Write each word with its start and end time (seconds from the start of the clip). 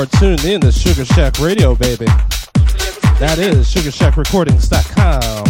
are 0.00 0.06
tuned 0.06 0.44
in 0.46 0.62
to 0.62 0.72
Sugar 0.72 1.04
Shack 1.04 1.38
Radio, 1.40 1.74
baby. 1.74 2.06
That 3.20 3.36
is 3.36 3.68
SugarShackRecordings.com. 3.68 5.44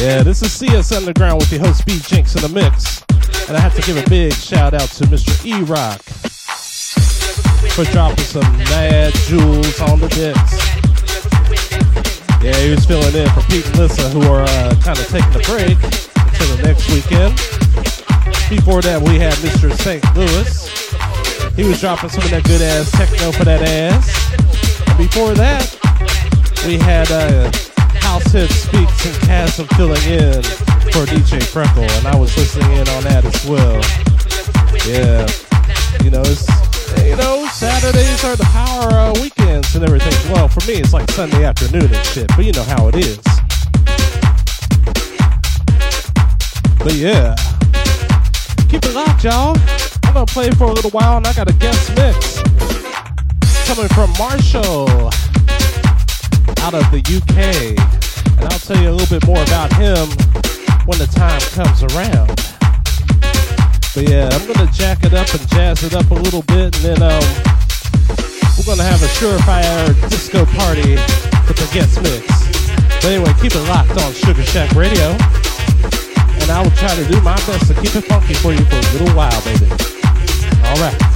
Yeah, 0.00 0.22
this 0.22 0.40
is 0.40 0.50
CS 0.50 0.90
Underground 0.92 1.40
with 1.40 1.52
your 1.52 1.60
host 1.60 1.84
B 1.84 1.98
Jinx 2.02 2.34
in 2.36 2.40
the 2.40 2.48
mix. 2.48 3.04
And 3.48 3.56
I 3.56 3.60
have 3.60 3.76
to 3.76 3.82
give 3.82 3.98
a 3.98 4.08
big 4.08 4.32
shout 4.32 4.72
out 4.72 4.88
to 4.96 5.04
Mr. 5.04 5.44
E 5.44 5.60
Rock 5.64 6.00
for 7.74 7.84
dropping 7.92 8.24
some 8.24 8.50
mad 8.72 9.12
jewels 9.28 9.78
on 9.82 10.00
the 10.00 10.08
decks. 10.08 10.56
Yeah, 12.42 12.56
he 12.64 12.70
was 12.70 12.86
filling 12.86 13.14
in 13.14 13.28
for 13.30 13.42
Pete 13.50 13.66
and 13.66 13.76
Lissa, 13.76 14.08
who 14.08 14.22
are 14.22 14.44
uh, 14.44 14.74
kind 14.82 14.98
of 14.98 15.06
taking 15.08 15.34
a 15.36 15.44
break 15.44 15.76
until 15.76 16.56
the 16.56 16.62
next 16.64 16.88
weekend. 16.88 17.36
Before 18.48 18.80
that, 18.80 19.02
we 19.02 19.18
had 19.18 19.34
Mr. 19.34 19.70
St. 19.70 20.02
Louis. 20.16 20.79
He 21.56 21.64
was 21.64 21.80
dropping 21.80 22.10
some 22.10 22.22
of 22.24 22.30
that 22.30 22.44
good 22.44 22.62
ass 22.62 22.90
techno 22.92 23.32
for 23.32 23.44
that 23.44 23.62
ass. 23.62 24.06
Before 24.96 25.34
that, 25.34 25.66
we 26.66 26.78
had 26.78 27.10
uh, 27.10 27.50
Househead 28.00 28.50
Speaks 28.50 29.06
and 29.06 29.16
Chasm 29.26 29.66
filling 29.76 30.02
in 30.04 30.42
for 30.92 31.06
DJ 31.06 31.42
Freckle, 31.42 31.82
and 31.82 32.06
I 32.06 32.16
was 32.16 32.36
listening 32.36 32.70
in 32.72 32.88
on 32.88 33.04
that 33.04 33.24
as 33.24 33.44
well. 33.46 33.80
Yeah, 34.86 35.26
you 36.04 36.10
know, 36.10 36.22
it's 36.24 36.48
you 37.04 37.16
know, 37.16 37.46
Saturdays 37.52 38.24
are 38.24 38.36
the 38.36 38.44
power 38.44 38.88
uh, 38.92 39.12
weekends 39.20 39.74
and 39.74 39.84
everything. 39.84 40.32
Well, 40.32 40.48
for 40.48 40.66
me, 40.66 40.74
it's 40.74 40.92
like 40.92 41.10
Sunday 41.10 41.44
afternoon 41.44 41.92
and 41.92 42.06
shit, 42.06 42.28
but 42.36 42.44
you 42.44 42.52
know 42.52 42.64
how 42.64 42.88
it 42.88 42.96
is. 42.96 43.18
But 46.78 46.94
yeah, 46.94 47.34
keep 48.68 48.84
it 48.84 48.94
locked, 48.94 49.24
y'all. 49.24 49.89
I'm 50.10 50.14
gonna 50.14 50.26
play 50.26 50.50
for 50.50 50.64
a 50.64 50.72
little 50.72 50.90
while, 50.90 51.18
and 51.18 51.24
I 51.24 51.32
got 51.34 51.48
a 51.48 51.54
guest 51.54 51.94
mix 51.94 52.42
coming 53.62 53.86
from 53.94 54.10
Marshall 54.18 54.90
out 56.66 56.74
of 56.74 56.82
the 56.90 56.98
UK, 56.98 57.78
and 58.34 58.44
I'll 58.50 58.58
tell 58.58 58.82
you 58.82 58.90
a 58.90 58.96
little 58.98 59.06
bit 59.06 59.24
more 59.24 59.40
about 59.40 59.72
him 59.74 60.10
when 60.82 60.98
the 60.98 61.06
time 61.14 61.38
comes 61.54 61.86
around. 61.94 62.26
But 63.94 64.10
yeah, 64.10 64.26
I'm 64.34 64.50
gonna 64.50 64.66
jack 64.74 65.06
it 65.06 65.14
up 65.14 65.30
and 65.30 65.46
jazz 65.46 65.84
it 65.84 65.94
up 65.94 66.10
a 66.10 66.18
little 66.18 66.42
bit, 66.42 66.74
and 66.82 66.98
then 66.98 67.02
um, 67.06 67.22
we're 68.58 68.66
gonna 68.66 68.82
have 68.82 68.98
a 69.06 69.10
surefire 69.14 69.94
disco 70.10 70.44
party 70.58 70.98
with 71.46 71.54
the 71.54 71.70
guest 71.70 72.02
mix. 72.02 72.26
But 72.98 73.14
anyway, 73.14 73.30
keep 73.38 73.54
it 73.54 73.62
locked 73.70 73.94
on 74.02 74.10
Sugar 74.14 74.42
Shack 74.42 74.74
Radio, 74.74 75.14
and 76.42 76.50
I 76.50 76.58
will 76.66 76.74
try 76.74 76.96
to 76.98 77.06
do 77.06 77.22
my 77.22 77.38
best 77.46 77.70
to 77.70 77.74
keep 77.78 77.94
it 77.94 78.10
funky 78.10 78.34
for 78.34 78.50
you 78.50 78.64
for 78.66 78.74
a 78.74 78.92
little 78.98 79.14
while, 79.14 79.38
baby. 79.46 79.70
All 80.70 80.76
right. 80.76 81.09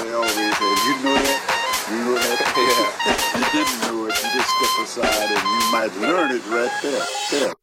somebody 0.00 0.16
always 0.16 0.56
says, 0.56 0.84
you 0.84 0.94
know 1.04 1.14
that, 1.14 1.40
you 1.90 1.98
know 2.04 2.14
that. 2.14 2.40
Yeah. 2.60 3.38
you 3.38 3.64
didn't 3.64 3.80
know 3.82 4.06
it, 4.06 4.14
you 4.22 4.28
just 4.32 4.50
step 4.56 5.04
aside 5.04 5.28
and 5.30 5.44
you 5.44 5.72
might 5.72 5.92
learn 6.00 6.30
it 6.30 6.42
right 6.48 6.72
there. 6.82 7.06
Yeah. 7.32 7.59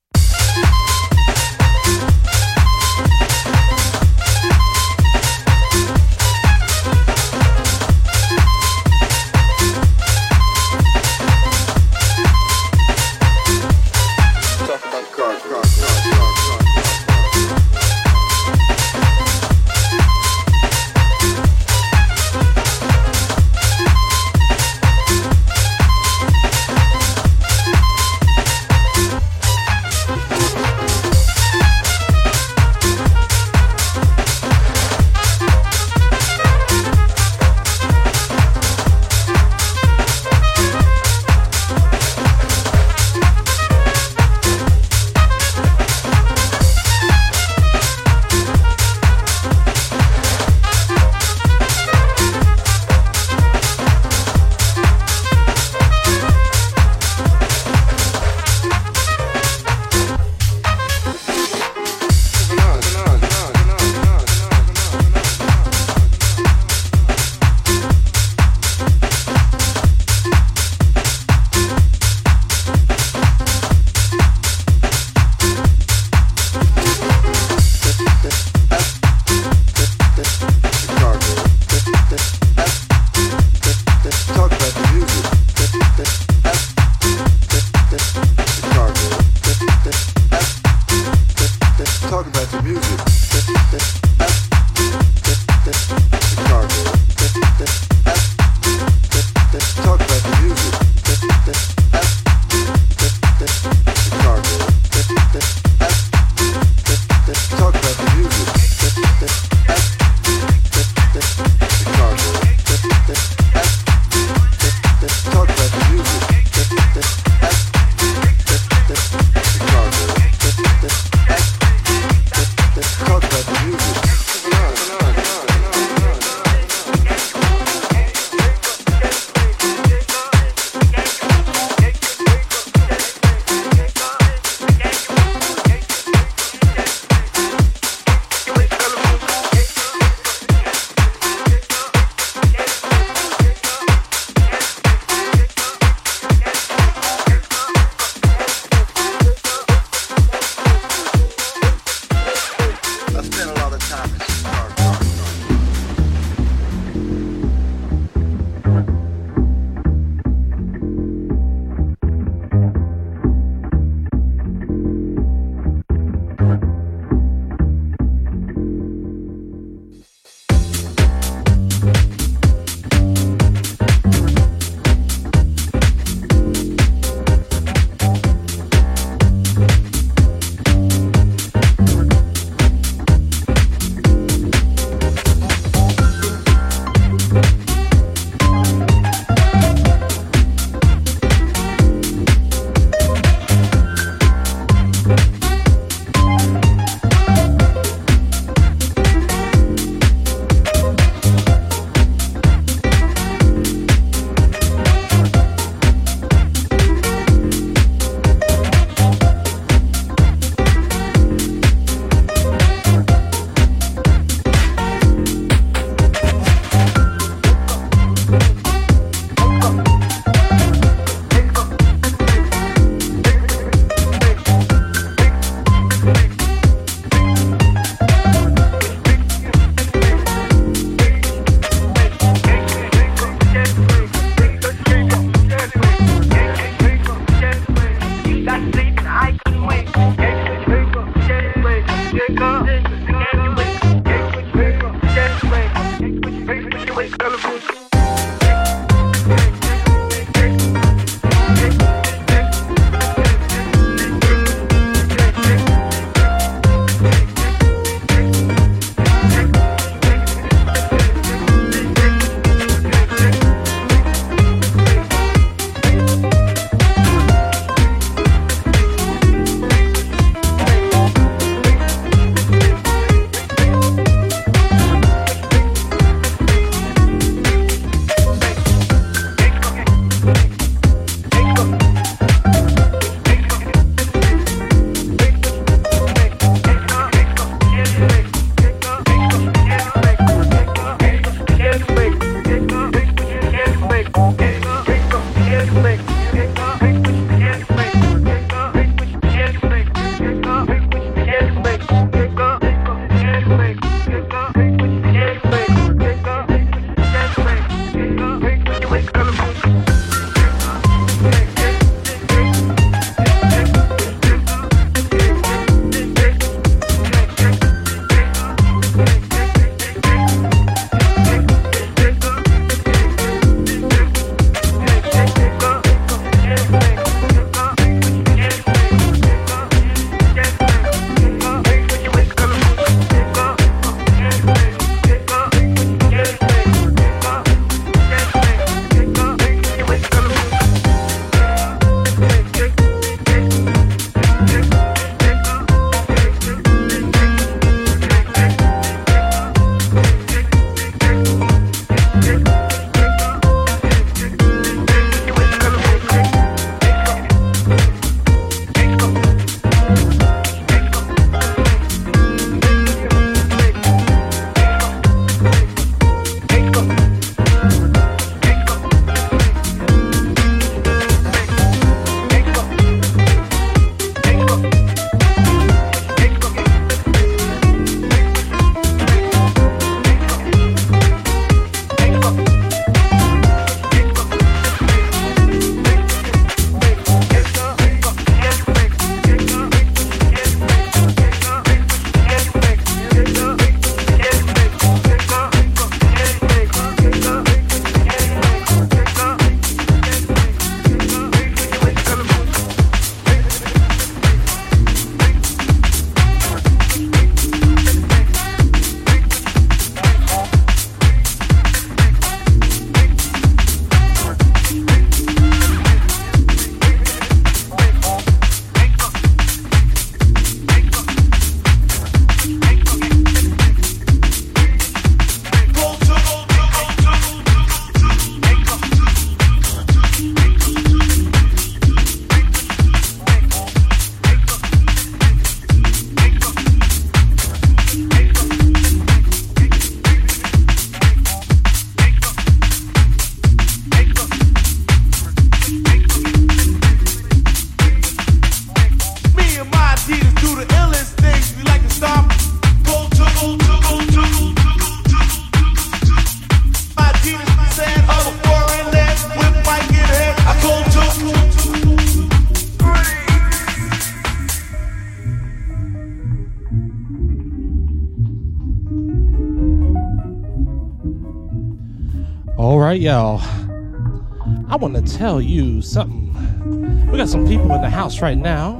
House 478.17 478.21
right 478.21 478.37
now. 478.37 478.77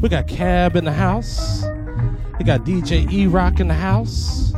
We 0.00 0.08
got 0.08 0.26
Cab 0.26 0.76
in 0.76 0.84
the 0.84 0.92
house. 0.92 1.62
We 2.38 2.44
got 2.44 2.64
DJ 2.64 3.10
E 3.12 3.26
Rock 3.26 3.60
in 3.60 3.68
the 3.68 3.74
house. 3.74 4.52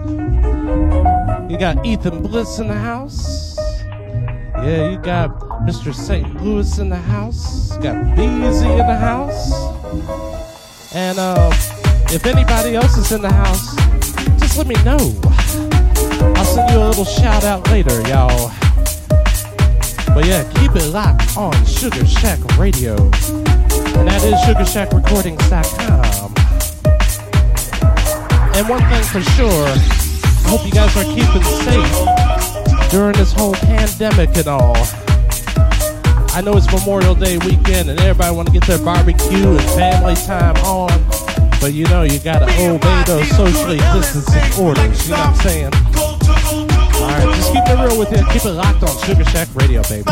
You 1.50 1.58
got 1.58 1.84
Ethan 1.84 2.22
Bliss 2.22 2.58
in 2.58 2.68
the 2.68 2.74
house. 2.74 3.58
Yeah, 4.54 4.90
you 4.90 4.98
got 4.98 5.30
Mr. 5.66 5.92
St. 5.92 6.42
Louis 6.42 6.78
in 6.78 6.90
the 6.90 6.96
house. 6.96 7.74
You 7.74 7.82
got 7.82 8.16
Beezy 8.16 8.70
in 8.70 8.86
the 8.86 8.96
house. 8.96 9.52
And 10.94 11.18
uh, 11.18 11.50
if 12.10 12.24
anybody 12.26 12.76
else 12.76 12.96
is 12.96 13.10
in 13.10 13.22
the 13.22 13.32
house, 13.32 13.74
just 14.38 14.58
let 14.58 14.66
me 14.66 14.76
know. 14.84 14.98
I'll 16.36 16.44
send 16.44 16.70
you 16.70 16.78
a 16.78 16.86
little 16.86 17.04
shout 17.04 17.42
out 17.42 17.68
later, 17.70 18.00
y'all. 18.02 18.52
But 20.14 20.26
yeah, 20.26 20.48
keep 20.54 20.76
it 20.76 20.88
locked 20.92 21.36
on 21.36 21.52
Sugar 21.64 22.06
Shack 22.06 22.38
Radio. 22.58 23.10
And 23.96 24.08
that 24.08 24.22
is 24.24 24.34
SugarShackRecordings.com. 24.46 26.34
And 28.54 28.68
one 28.68 28.82
thing 28.90 29.02
for 29.04 29.20
sure, 29.32 29.66
I 29.66 30.48
hope 30.48 30.64
you 30.66 30.72
guys 30.72 30.94
are 30.96 31.04
keeping 31.04 31.42
safe 31.64 32.90
during 32.90 33.14
this 33.14 33.32
whole 33.32 33.54
pandemic 33.54 34.36
and 34.36 34.48
all. 34.48 34.76
I 36.34 36.40
know 36.42 36.56
it's 36.56 36.70
Memorial 36.72 37.14
Day 37.14 37.38
weekend 37.38 37.90
and 37.90 38.00
everybody 38.00 38.34
want 38.34 38.48
to 38.48 38.52
get 38.52 38.64
their 38.64 38.78
barbecue 38.78 39.50
and 39.50 39.60
family 39.72 40.14
time 40.14 40.56
on. 40.64 40.88
But 41.60 41.74
you 41.74 41.84
know, 41.86 42.02
you 42.02 42.18
gotta 42.18 42.46
obey 42.46 43.02
those 43.06 43.28
socially 43.36 43.78
distancing 43.92 44.62
orders. 44.62 45.08
You 45.08 45.14
know 45.14 45.20
what 45.20 45.28
I'm 45.28 45.36
saying? 45.36 45.72
Alright, 47.02 47.36
just 47.36 47.52
keep 47.52 47.64
it 47.66 47.78
real 47.78 47.98
with 47.98 48.10
you. 48.10 48.24
Keep 48.32 48.44
it 48.46 48.52
locked 48.52 48.82
on 48.82 48.96
Sugar 49.04 49.24
Shack 49.24 49.48
Radio, 49.54 49.82
baby. 49.82 50.04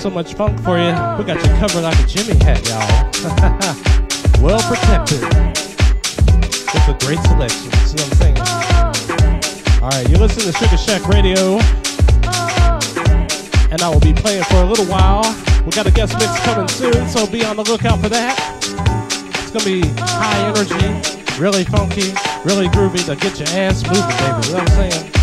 So 0.00 0.10
much 0.10 0.34
funk 0.34 0.60
for 0.62 0.78
you. 0.78 0.90
We 1.16 1.24
got 1.24 1.42
you 1.42 1.50
covered 1.58 1.82
like 1.82 1.98
a 1.98 2.06
Jimmy 2.06 2.36
hat, 2.44 2.60
y'all. 2.68 4.42
well 4.42 4.60
protected. 4.68 5.22
With 6.72 6.88
a 6.88 6.96
great 7.04 7.20
selection. 7.24 7.70
See 7.86 7.96
what 7.96 8.06
I'm 8.06 8.16
saying? 8.20 9.82
Alright, 9.82 10.08
you 10.08 10.16
listen 10.16 10.42
to 10.42 10.52
Sugar 10.58 10.76
Shack 10.76 11.06
Radio. 11.08 11.58
And 13.70 13.80
I 13.82 13.88
will 13.88 14.00
be 14.00 14.12
playing 14.12 14.44
for 14.44 14.56
a 14.56 14.64
little 14.64 14.86
while. 14.86 15.22
We 15.64 15.70
got 15.72 15.86
a 15.86 15.90
guest 15.90 16.14
mix 16.18 16.38
coming 16.40 16.68
soon, 16.68 17.08
so 17.08 17.26
be 17.26 17.44
on 17.44 17.56
the 17.56 17.64
lookout 17.64 18.00
for 18.00 18.08
that. 18.08 18.36
It's 19.42 19.50
gonna 19.50 19.64
be 19.64 19.86
high 19.98 20.48
energy, 20.48 21.40
really 21.40 21.64
funky, 21.64 22.12
really 22.44 22.68
groovy 22.68 23.04
to 23.06 23.16
get 23.16 23.38
your 23.38 23.48
ass 23.60 23.82
moving, 23.84 24.02
baby. 24.02 24.46
You 24.46 24.52
know 24.52 24.58
what 24.58 24.70
I'm 24.70 24.90
saying? 24.90 25.15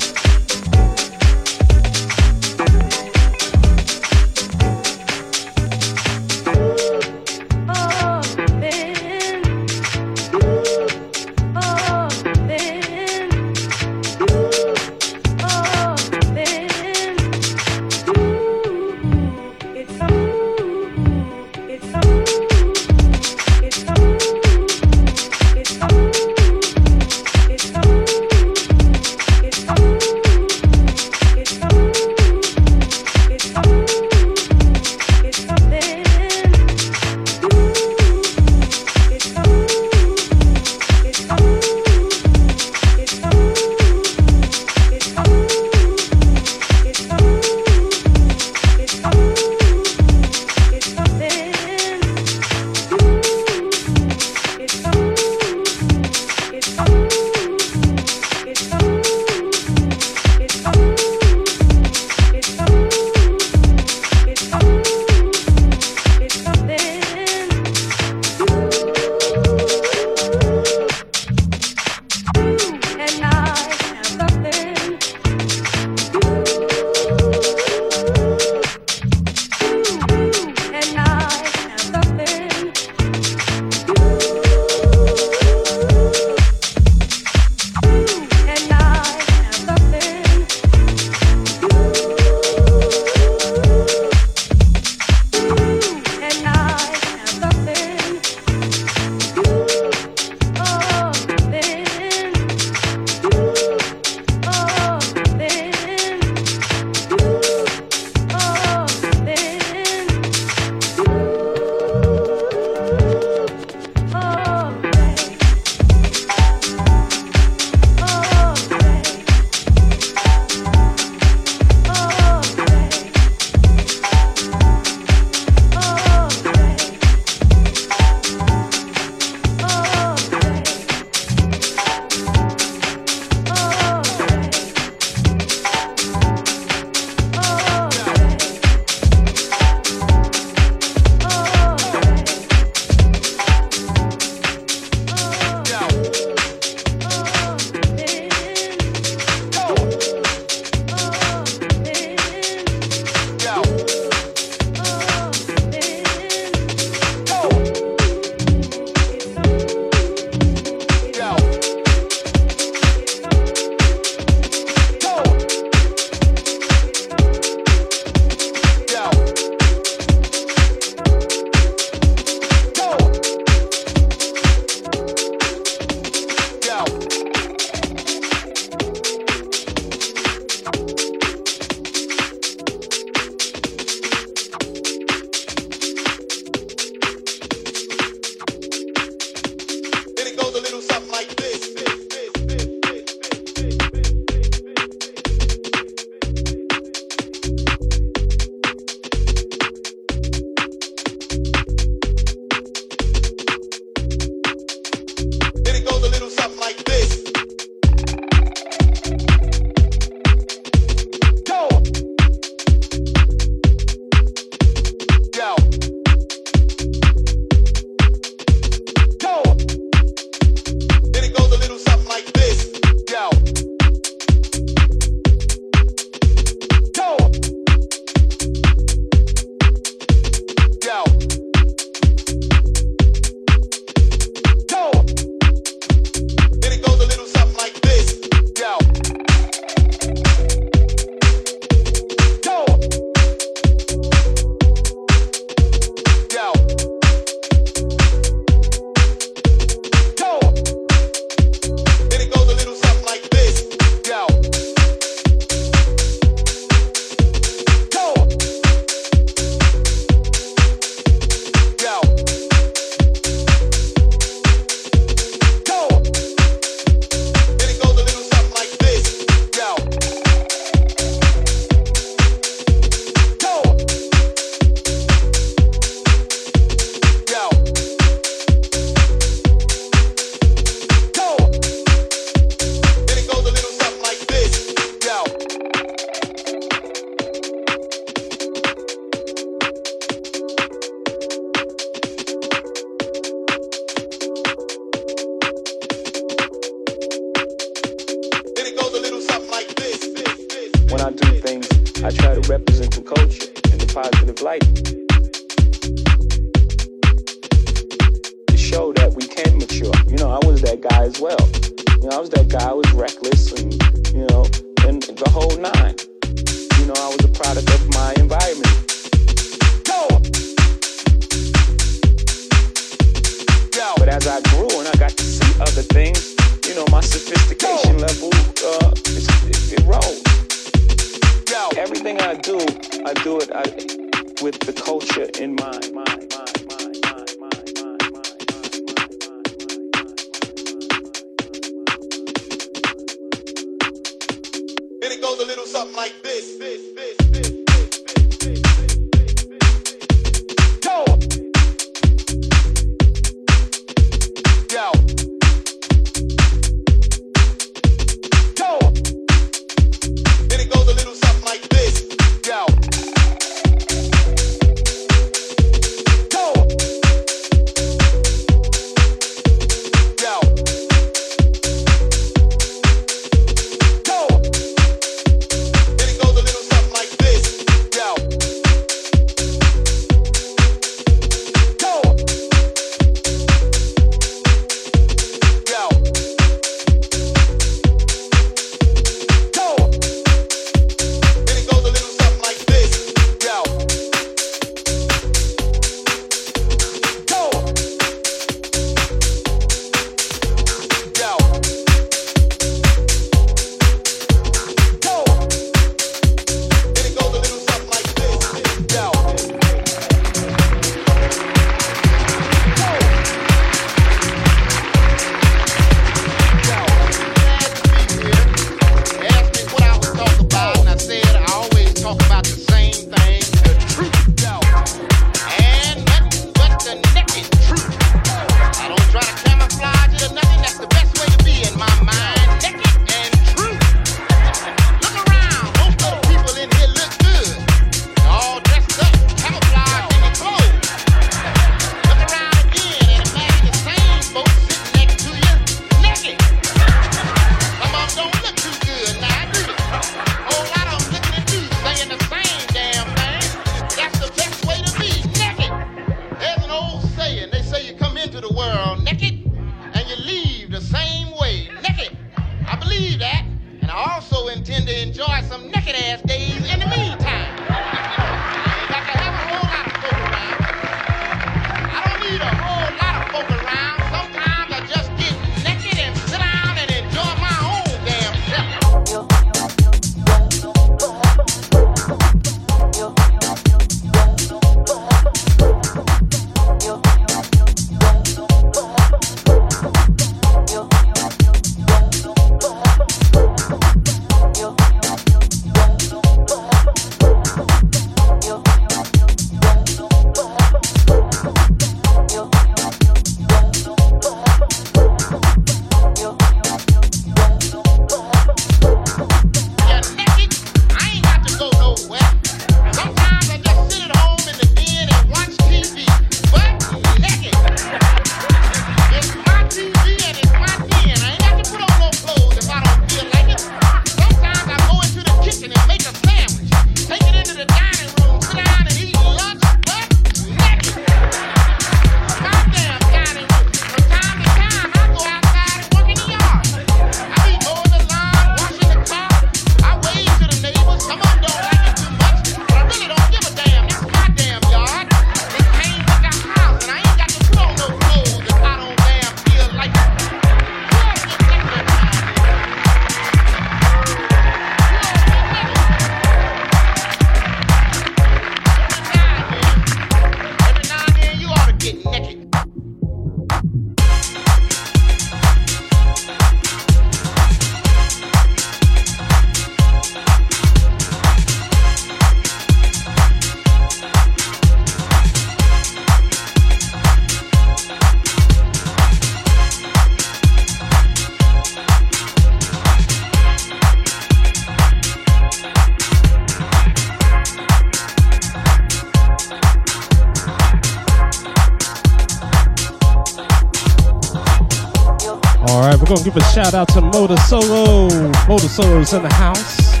Shout 596.62 596.74
out 596.74 596.88
to 596.90 597.00
Motor 597.00 597.36
Solo. 597.38 598.08
Motor 598.46 598.68
Solo's 598.68 599.12
in 599.12 599.24
the 599.24 599.34
house. 599.34 600.00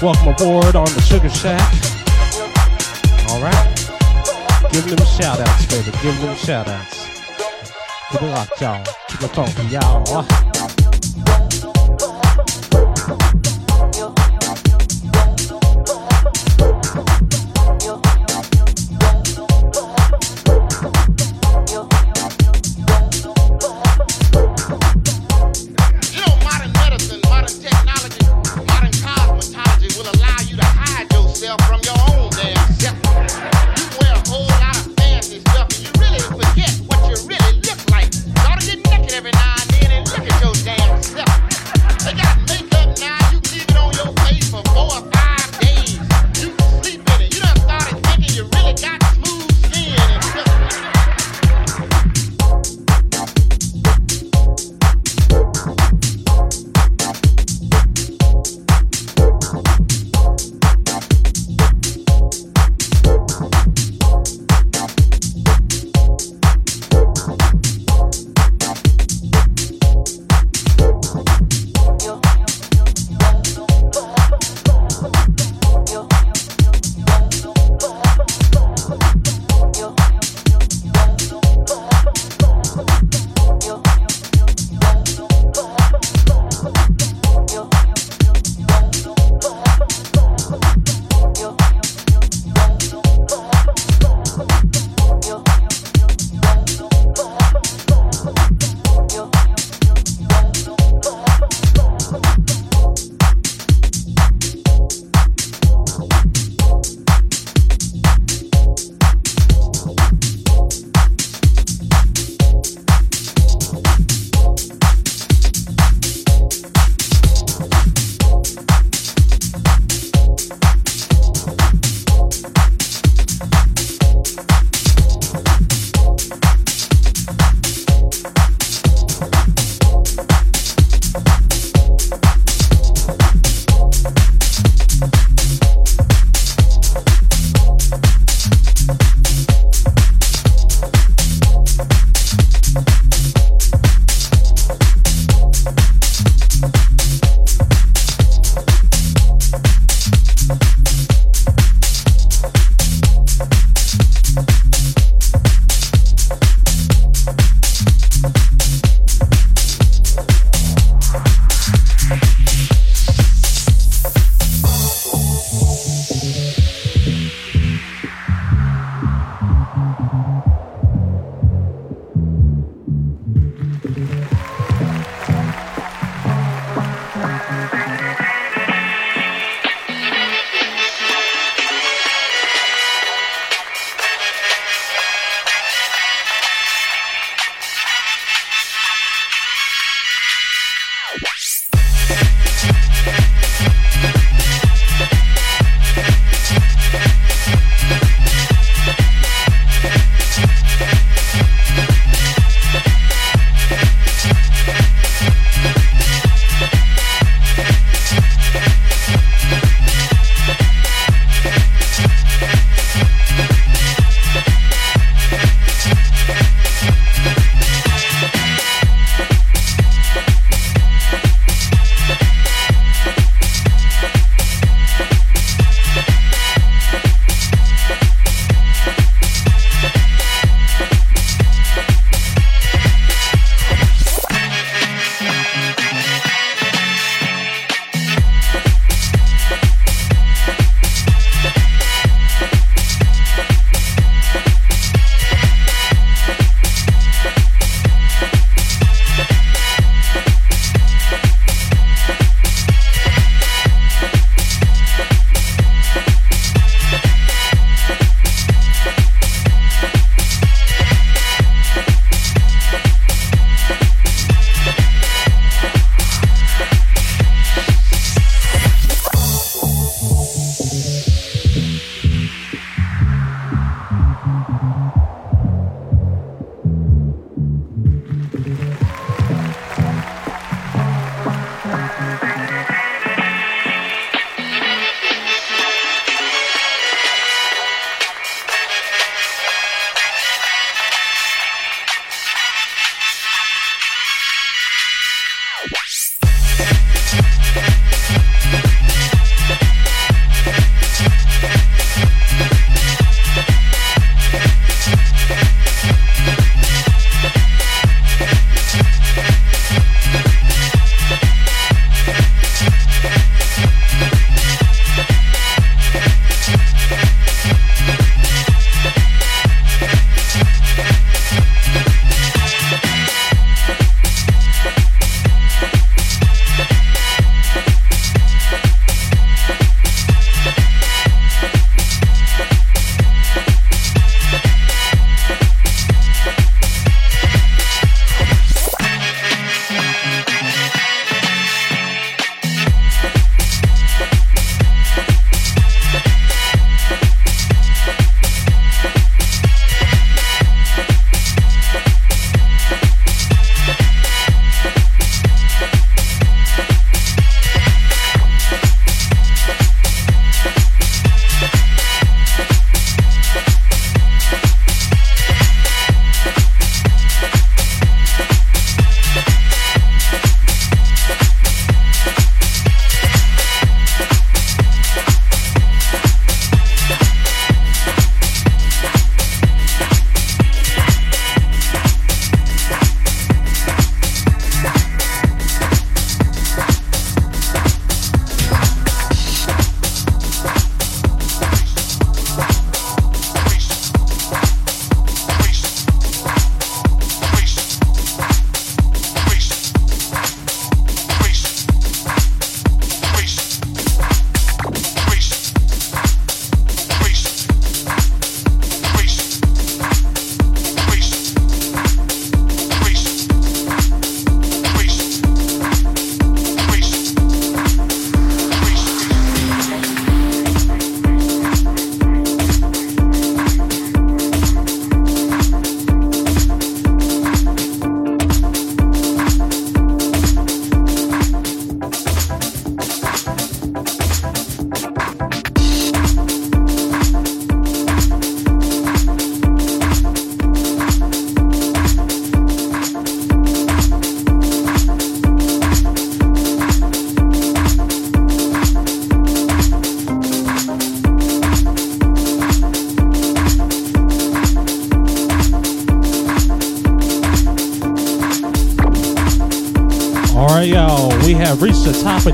Welcome 0.00 0.28
aboard 0.28 0.74
on 0.74 0.86
the 0.86 1.00
Sugar 1.02 1.28
Shack. 1.28 1.60
All 3.28 3.42
right. 3.42 4.72
Give 4.72 4.88
them 4.88 5.06
shout 5.06 5.40
outs, 5.40 5.66
baby. 5.66 5.94
Give 6.00 6.18
them 6.22 6.34
shout 6.36 6.68
outs. 6.68 7.06
Keep 8.12 8.22
it 8.22 8.26
locked, 8.28 8.60
y'all. 8.62 8.82
Keep 9.08 9.22
it 9.24 9.28
funky, 9.28 9.66
y'all. 9.66 10.49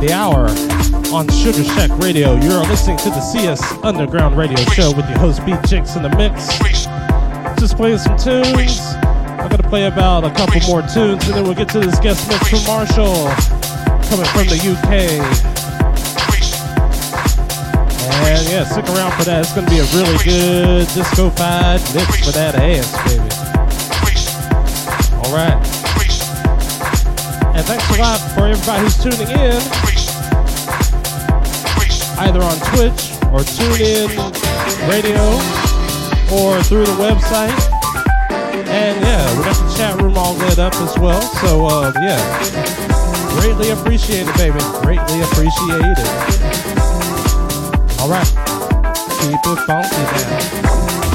The 0.07 0.13
hour 0.13 0.47
on 1.13 1.27
Sugar 1.31 1.65
Shack 1.65 1.91
Radio. 1.99 2.37
You're 2.37 2.63
listening 2.67 2.97
to 2.99 3.11
the 3.11 3.21
CS 3.21 3.61
Underground 3.83 4.37
Radio 4.37 4.57
Show 4.71 4.95
with 4.95 5.09
your 5.09 5.19
host, 5.19 5.45
B.Jinx 5.45 5.97
in 5.97 6.05
the 6.05 6.11
mix. 6.11 6.47
Just 7.59 7.77
playing 7.77 7.99
some 7.99 8.17
tunes. 8.17 8.79
I'm 9.03 9.49
going 9.49 9.61
to 9.61 9.69
play 9.69 9.87
about 9.87 10.23
a 10.23 10.31
couple 10.31 10.61
more 10.69 10.83
tunes, 10.83 11.27
and 11.27 11.35
then 11.35 11.43
we'll 11.43 11.57
get 11.57 11.69
to 11.71 11.81
this 11.81 11.99
guest 11.99 12.29
mix 12.29 12.49
from 12.49 12.63
Marshall, 12.71 13.27
coming 14.07 14.31
from 14.31 14.47
the 14.47 14.63
UK. 14.63 15.19
And 18.31 18.47
yeah, 18.47 18.63
stick 18.63 18.87
around 18.95 19.11
for 19.19 19.25
that. 19.25 19.41
It's 19.41 19.53
going 19.55 19.67
to 19.67 19.73
be 19.73 19.81
a 19.81 19.87
really 19.91 20.23
good 20.23 20.87
disco-fied 20.95 21.81
mix 21.97 22.25
for 22.25 22.31
that 22.31 22.55
ass, 22.55 22.95
baby. 23.11 23.27
All 25.27 25.35
right. 25.35 25.59
And 27.57 27.65
thanks 27.65 27.89
a 27.89 27.99
lot 27.99 28.21
for 28.37 28.47
everybody 28.47 28.83
who's 28.83 28.99
tuning 29.03 29.31
in, 29.31 29.96
either 32.19 32.43
on 32.43 32.57
Twitch 32.73 33.13
or 33.33 33.41
TuneIn 33.41 34.09
Radio 34.89 35.23
or 36.33 36.63
through 36.63 36.85
the 36.85 36.97
website. 36.99 37.55
And 38.69 39.01
yeah, 39.01 39.39
we 39.39 39.45
got 39.45 39.57
the 39.57 39.75
chat 39.77 40.01
room 40.01 40.17
all 40.17 40.35
lit 40.35 40.59
up 40.59 40.75
as 40.75 40.99
well. 40.99 41.21
So 41.21 41.67
uh, 41.67 41.93
yeah, 42.01 42.21
greatly 43.41 43.71
appreciated, 43.71 44.35
baby. 44.35 44.59
Greatly 44.83 45.21
appreciated. 45.23 46.07
All 48.01 48.09
right, 48.09 48.27
keep 49.21 49.41
it 49.45 49.59
funky 49.67 49.97
now. 49.97 51.06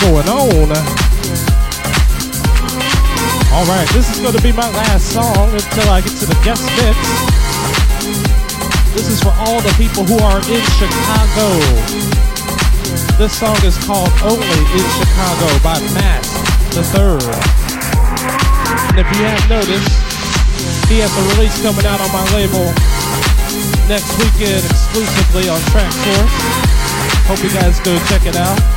Going 0.00 0.28
on? 0.28 0.68
All 3.56 3.64
right, 3.64 3.88
this 3.96 4.10
is 4.12 4.20
going 4.20 4.36
to 4.36 4.42
be 4.42 4.52
my 4.52 4.68
last 4.68 5.12
song 5.12 5.48
until 5.52 5.88
I 5.88 6.00
get 6.00 6.12
to 6.20 6.26
the 6.26 6.36
guest 6.44 6.64
mix. 6.76 6.96
This 8.92 9.08
is 9.08 9.20
for 9.22 9.32
all 9.40 9.60
the 9.60 9.72
people 9.80 10.04
who 10.04 10.18
are 10.20 10.40
in 10.44 10.62
Chicago. 10.76 11.46
This 13.16 13.32
song 13.32 13.56
is 13.64 13.76
called 13.84 14.12
Only 14.24 14.60
in 14.76 14.86
Chicago 15.00 15.48
by 15.64 15.80
Mass 15.96 16.28
the 16.76 16.84
Third. 16.92 17.24
And 18.92 18.98
if 19.00 19.08
you 19.16 19.24
have 19.24 19.48
noticed, 19.48 19.88
he 20.88 21.00
has 21.00 21.12
a 21.16 21.24
release 21.36 21.56
coming 21.62 21.86
out 21.86 22.00
on 22.00 22.12
my 22.12 22.24
label 22.36 22.68
next 23.88 24.12
weekend 24.20 24.64
exclusively 24.64 25.48
on 25.48 25.60
Track 25.72 25.88
Traxsource. 25.92 26.34
Hope 27.24 27.42
you 27.42 27.50
guys 27.50 27.80
go 27.80 27.96
check 28.08 28.26
it 28.26 28.36
out. 28.36 28.75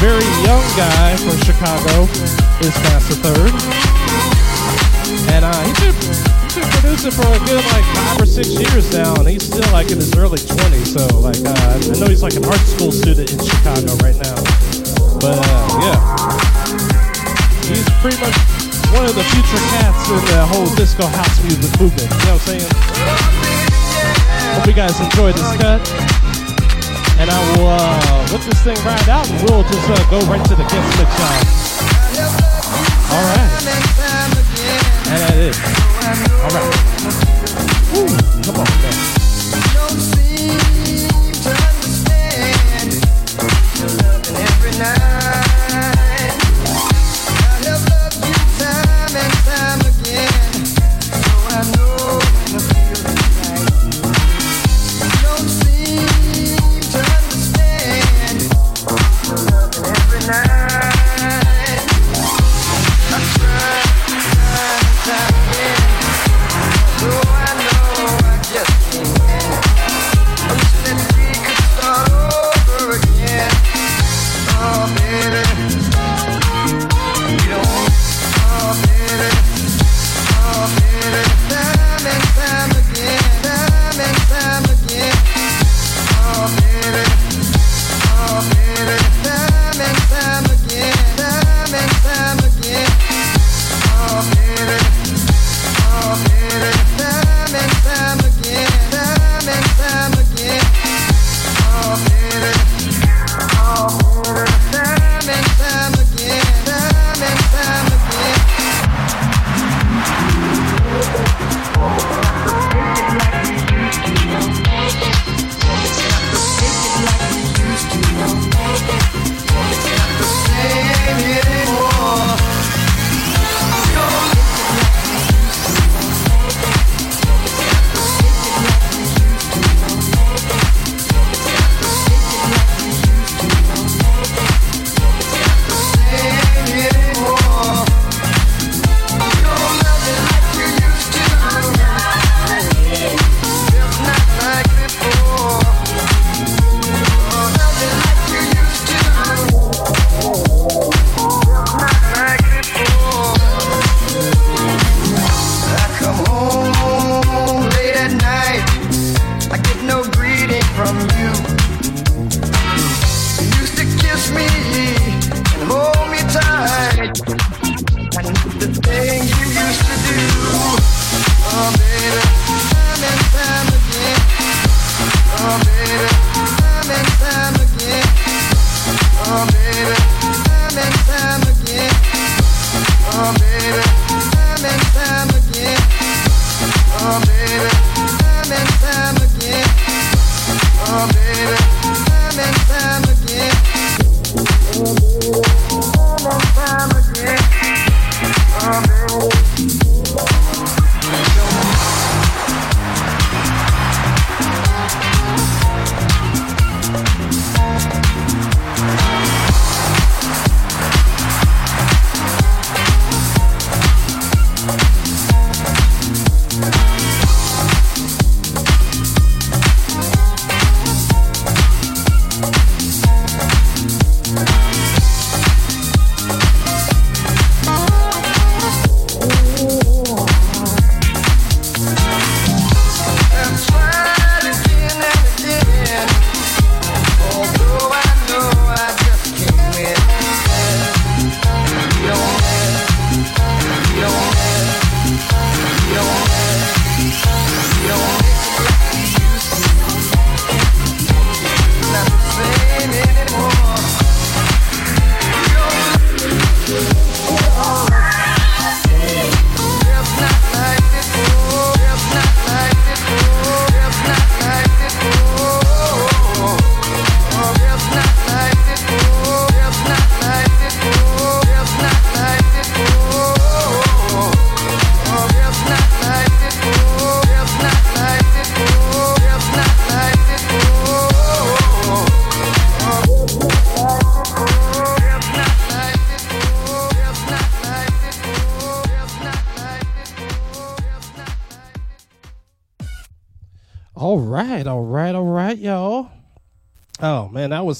Very 0.00 0.24
young 0.48 0.64
guy 0.80 1.14
from 1.20 1.36
Chicago 1.44 2.08
is 2.64 2.72
Master 2.88 3.20
Third. 3.20 3.52
And 5.28 5.44
uh, 5.44 5.52
he's, 5.60 5.76
been, 5.76 5.92
he's 6.40 6.56
been 6.56 6.70
producing 6.72 7.12
for 7.12 7.28
a 7.28 7.38
good 7.44 7.60
like 7.68 7.84
five 7.92 8.22
or 8.22 8.24
six 8.24 8.48
years 8.48 8.90
now, 8.96 9.14
and 9.16 9.28
he's 9.28 9.44
still 9.44 9.70
like 9.76 9.90
in 9.90 9.98
his 10.00 10.16
early 10.16 10.38
20s. 10.38 10.96
So 10.96 11.04
like, 11.20 11.36
uh, 11.44 11.52
I 11.52 12.00
know 12.00 12.08
he's 12.08 12.22
like 12.22 12.32
an 12.32 12.46
art 12.46 12.64
school 12.64 12.90
student 12.92 13.30
in 13.30 13.44
Chicago 13.44 13.92
right 14.00 14.16
now. 14.16 14.40
But 15.20 15.36
uh, 15.36 15.68
yeah, 15.84 16.00
he's 17.68 17.84
pretty 18.00 18.16
much 18.24 18.40
one 18.96 19.04
of 19.04 19.12
the 19.12 19.26
future 19.36 19.60
cats 19.76 20.08
in 20.08 20.24
the 20.32 20.48
whole 20.48 20.68
disco 20.80 21.04
house 21.04 21.44
music 21.44 21.76
movement. 21.76 22.08
You 22.08 22.24
know 22.24 22.40
what 22.40 22.48
I'm 22.48 22.56
saying? 22.56 22.72
Hope 24.56 24.66
you 24.66 24.72
guys 24.72 24.98
enjoyed 24.98 25.34
this 25.36 25.56
cut. 25.60 26.09
And 27.20 27.28
I 27.28 27.38
will 27.52 27.68
uh, 27.68 28.32
let 28.32 28.40
this 28.40 28.62
thing 28.64 28.76
ride 28.82 29.08
out 29.08 29.28
and 29.28 29.36
we'll 29.44 29.62
just 29.62 29.90
uh, 29.90 30.10
go 30.10 30.20
right 30.26 30.42
to 30.46 30.54
the 30.56 30.64
guest 30.64 30.98
mix 30.98 31.10
shop. 31.20 31.36
All 33.12 33.24
right. 33.28 33.50
And 35.12 35.20
that 35.20 35.36
is. 35.36 35.56
All 36.40 36.48
right. 36.56 36.64
Woo, 37.92 38.08
come 38.42 38.56
on, 38.56 38.64
man. 38.80 38.89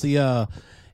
The 0.00 0.18
uh 0.18 0.46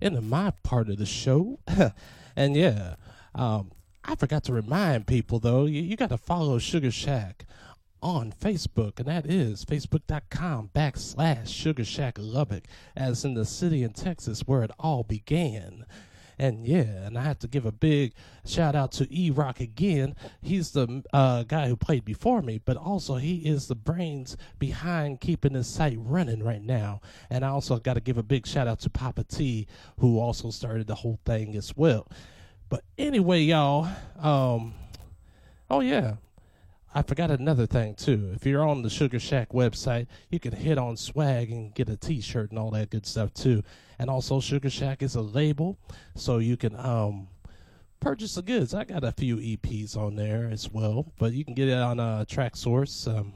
of 0.02 0.24
my 0.24 0.52
part 0.62 0.88
of 0.88 0.98
the 0.98 1.06
show. 1.06 1.58
and 2.36 2.56
yeah, 2.56 2.94
um 3.34 3.70
I 4.04 4.14
forgot 4.14 4.44
to 4.44 4.52
remind 4.52 5.06
people 5.06 5.40
though, 5.40 5.64
you, 5.64 5.82
you 5.82 5.96
got 5.96 6.10
to 6.10 6.18
follow 6.18 6.58
Sugar 6.58 6.92
Shack 6.92 7.44
on 8.02 8.32
Facebook, 8.32 8.98
and 8.98 9.08
that 9.08 9.26
is 9.26 9.64
facebook.com 9.64 10.70
backslash 10.74 11.48
Sugar 11.48 11.84
Shack 11.84 12.16
Lubbock, 12.20 12.64
as 12.94 13.24
in 13.24 13.34
the 13.34 13.44
city 13.44 13.82
in 13.82 13.92
Texas 13.92 14.42
where 14.46 14.62
it 14.62 14.70
all 14.78 15.02
began. 15.02 15.84
And 16.38 16.66
yeah, 16.66 17.06
and 17.06 17.16
I 17.16 17.22
have 17.22 17.38
to 17.40 17.48
give 17.48 17.64
a 17.64 17.72
big 17.72 18.12
shout 18.44 18.74
out 18.74 18.92
to 18.92 19.08
E 19.10 19.30
Rock 19.30 19.60
again. 19.60 20.14
He's 20.42 20.70
the 20.72 21.02
uh, 21.12 21.44
guy 21.44 21.68
who 21.68 21.76
played 21.76 22.04
before 22.04 22.42
me, 22.42 22.60
but 22.64 22.76
also 22.76 23.16
he 23.16 23.36
is 23.38 23.68
the 23.68 23.74
brains 23.74 24.36
behind 24.58 25.20
keeping 25.20 25.54
this 25.54 25.68
site 25.68 25.96
running 25.98 26.42
right 26.42 26.62
now. 26.62 27.00
And 27.30 27.44
I 27.44 27.48
also 27.48 27.78
got 27.78 27.94
to 27.94 28.00
give 28.00 28.18
a 28.18 28.22
big 28.22 28.46
shout 28.46 28.68
out 28.68 28.80
to 28.80 28.90
Papa 28.90 29.24
T, 29.24 29.66
who 29.98 30.18
also 30.18 30.50
started 30.50 30.86
the 30.86 30.94
whole 30.94 31.18
thing 31.24 31.56
as 31.56 31.74
well. 31.76 32.06
But 32.68 32.84
anyway, 32.98 33.40
y'all, 33.40 33.88
um, 34.20 34.74
oh 35.70 35.80
yeah, 35.80 36.16
I 36.94 37.02
forgot 37.02 37.30
another 37.30 37.66
thing 37.66 37.94
too. 37.94 38.32
If 38.34 38.44
you're 38.44 38.66
on 38.66 38.82
the 38.82 38.90
Sugar 38.90 39.18
Shack 39.20 39.50
website, 39.50 40.06
you 40.30 40.40
can 40.40 40.52
hit 40.52 40.76
on 40.76 40.96
swag 40.96 41.50
and 41.50 41.74
get 41.74 41.88
a 41.88 41.96
T-shirt 41.96 42.50
and 42.50 42.58
all 42.58 42.70
that 42.72 42.90
good 42.90 43.06
stuff 43.06 43.32
too. 43.32 43.62
And 43.98 44.10
also, 44.10 44.40
Sugar 44.40 44.70
Shack 44.70 45.02
is 45.02 45.14
a 45.14 45.22
label, 45.22 45.78
so 46.14 46.38
you 46.38 46.56
can 46.56 46.76
um 46.76 47.28
purchase 48.00 48.34
the 48.34 48.42
goods. 48.42 48.74
I 48.74 48.84
got 48.84 49.04
a 49.04 49.12
few 49.12 49.36
EPs 49.36 49.96
on 49.96 50.16
there 50.16 50.48
as 50.50 50.70
well, 50.70 51.12
but 51.18 51.32
you 51.32 51.44
can 51.44 51.54
get 51.54 51.68
it 51.68 51.78
on 51.78 51.98
uh, 51.98 52.24
Traxsource, 52.28 53.08
um, 53.08 53.32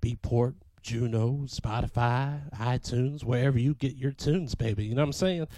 Beatport, 0.00 0.54
Juno, 0.82 1.46
Spotify, 1.46 2.40
iTunes, 2.54 3.24
wherever 3.24 3.58
you 3.58 3.74
get 3.74 3.96
your 3.96 4.12
tunes, 4.12 4.54
baby. 4.54 4.84
You 4.84 4.94
know 4.94 5.02
what 5.02 5.06
I'm 5.06 5.12
saying? 5.14 5.48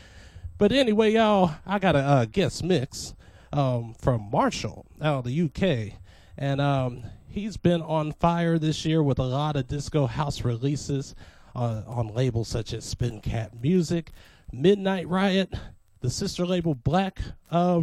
But 0.59 0.73
anyway, 0.73 1.13
y'all, 1.13 1.55
I 1.67 1.79
got 1.79 1.97
a 1.97 2.01
uh, 2.01 2.25
guest 2.27 2.63
mix 2.65 3.15
um, 3.53 3.95
from 3.95 4.31
Marshall 4.31 4.87
out 5.03 5.19
of 5.19 5.25
the 5.25 5.43
UK, 5.43 5.99
and 6.39 6.61
um, 6.61 7.03
he's 7.29 7.57
been 7.57 7.83
on 7.83 8.13
fire 8.13 8.59
this 8.59 8.85
year 8.87 9.03
with 9.03 9.19
a 9.19 9.25
lot 9.25 9.57
of 9.57 9.67
disco 9.67 10.07
house 10.07 10.45
releases 10.45 11.15
uh, 11.55 11.83
on 11.87 12.15
labels 12.15 12.49
such 12.49 12.73
as 12.73 12.85
Spin 12.85 13.21
Cat 13.21 13.53
Music, 13.61 14.13
Midnight 14.53 15.09
Riot, 15.09 15.53
the 16.01 16.11
sister 16.11 16.47
label 16.47 16.75
Black 16.75 17.21
uh, 17.51 17.83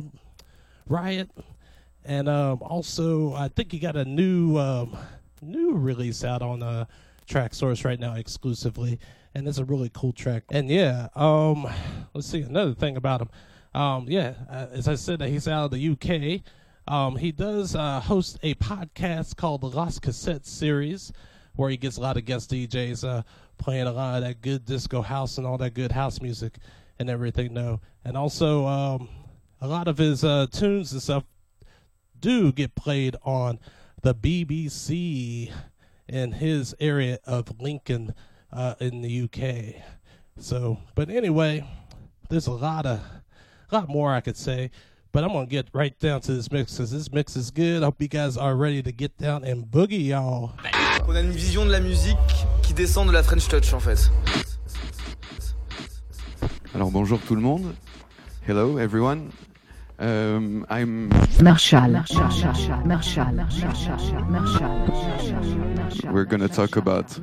Riot, 0.88 1.30
and 2.06 2.27
um, 2.27 2.60
also 2.61 3.34
I 3.34 3.48
think 3.48 3.72
he 3.72 3.80
got 3.80 3.95
a 3.95 4.06
new 4.06 4.57
um, 4.57 4.98
new 5.41 5.73
release 5.73 6.23
out 6.23 6.41
on 6.41 6.64
uh, 6.64 6.85
Traxsource 7.27 7.85
right 7.85 7.99
now 7.99 8.15
exclusively, 8.15 8.99
and 9.34 9.48
it's 9.48 9.57
a 9.57 9.65
really 9.65 9.90
cool 9.94 10.14
track. 10.14 10.44
And 10.52 10.69
yeah, 10.69 11.10
um, 11.15 11.68
let's 12.14 12.27
see 12.27 12.41
another 12.41 12.73
thing 12.73 12.98
about 12.98 13.22
him. 13.22 13.30
Um, 13.73 14.06
yeah, 14.07 14.34
uh, 14.49 14.68
as 14.72 14.88
I 14.88 14.95
said, 14.95 15.22
he's 15.22 15.48
out 15.48 15.65
of 15.65 15.72
the 15.72 15.90
UK. 15.90 16.41
Um, 16.88 17.15
he 17.15 17.31
does 17.31 17.76
uh, 17.76 18.02
host 18.02 18.38
a 18.44 18.56
podcast 18.56 19.35
called 19.38 19.61
the 19.61 19.69
Lost 19.69 20.02
Cassette 20.02 20.45
Series, 20.45 21.11
where 21.56 21.70
he 21.70 21.78
gets 21.78 21.98
a 21.98 22.02
lot 22.02 22.18
of 22.18 22.26
guest 22.26 22.52
DJs 22.52 23.08
uh, 23.08 23.24
playing 23.58 23.88
a 23.88 23.92
lot 23.92 24.16
of 24.16 24.24
that 24.24 24.42
good 24.42 24.66
disco 24.66 25.02
house 25.02 25.38
and 25.38 25.46
all 25.46 25.58
that 25.58 25.74
good 25.74 25.92
house 25.92 26.22
music 26.22 26.58
and 27.00 27.10
everything. 27.10 27.54
No, 27.54 27.80
and 28.04 28.18
also 28.18 28.66
um, 28.66 29.10
a 29.62 29.68
lot 29.68 29.88
of 29.88 29.98
his 29.98 30.24
uh, 30.24 30.48
tunes 30.52 30.92
and 30.92 31.02
stuff 31.02 31.24
do 32.20 32.52
get 32.52 32.76
played 32.76 33.16
on 33.24 33.60
the 34.02 34.16
BBC 34.16 35.52
in 36.08 36.32
his 36.32 36.76
area 36.80 37.20
of 37.26 37.60
Lincoln 37.60 38.14
uh, 38.52 38.76
in 38.80 39.02
the 39.02 39.24
UK. 39.24 39.82
So, 40.38 40.80
but 40.96 41.10
anyway, 41.10 41.68
there's 42.30 42.48
a 42.48 42.52
lot 42.52 42.86
of, 42.86 43.00
a 43.72 43.76
lot 43.76 43.90
more 43.90 44.14
I 44.14 44.22
could 44.22 44.38
say. 44.38 44.72
But 45.14 45.23
I'm 45.23 45.31
gonna 45.31 45.45
get 45.45 45.68
right 45.73 45.98
down 45.99 46.22
to 46.22 46.34
this 46.34 46.52
mix 46.52 46.73
because 46.73 46.90
this 46.90 47.11
mix 47.11 47.35
is 47.35 47.52
good. 47.52 47.84
I 47.84 47.85
hope 47.85 48.02
you 48.02 48.07
guys 48.07 48.35
are 48.35 48.56
ready 48.56 48.81
to 48.81 48.91
get 48.91 49.15
down 49.19 49.44
and 49.44 49.64
boogie, 49.64 50.07
y'all. 50.07 50.53
On 51.07 51.15
a 51.15 51.22
une 51.22 51.30
vision 51.30 51.65
de 51.65 51.72
la 51.72 51.80
musique 51.80 52.18
qui 52.64 52.73
descend 52.73 53.06
de 53.10 53.14
la 53.14 53.22
French 53.22 53.48
Touch 53.48 53.76
en 53.76 53.80
fait. 53.80 54.10
Alors 56.73 56.90
bonjour 56.90 57.19
tout 57.19 57.35
le 57.35 57.41
monde. 57.41 57.76
Hello 58.48 58.80
everyone. 58.80 59.30
Um, 59.99 60.65
I'm 60.72 61.10
Marshall. 61.44 61.91
Marshall. 61.91 62.23
Marshall. 62.23 62.84
Marshall. 62.84 63.34
Marshall. 63.35 64.73
Marshall. 65.76 66.11
We're 66.11 66.26
gonna 66.26 66.48
talk 66.48 66.76
about 66.76 67.15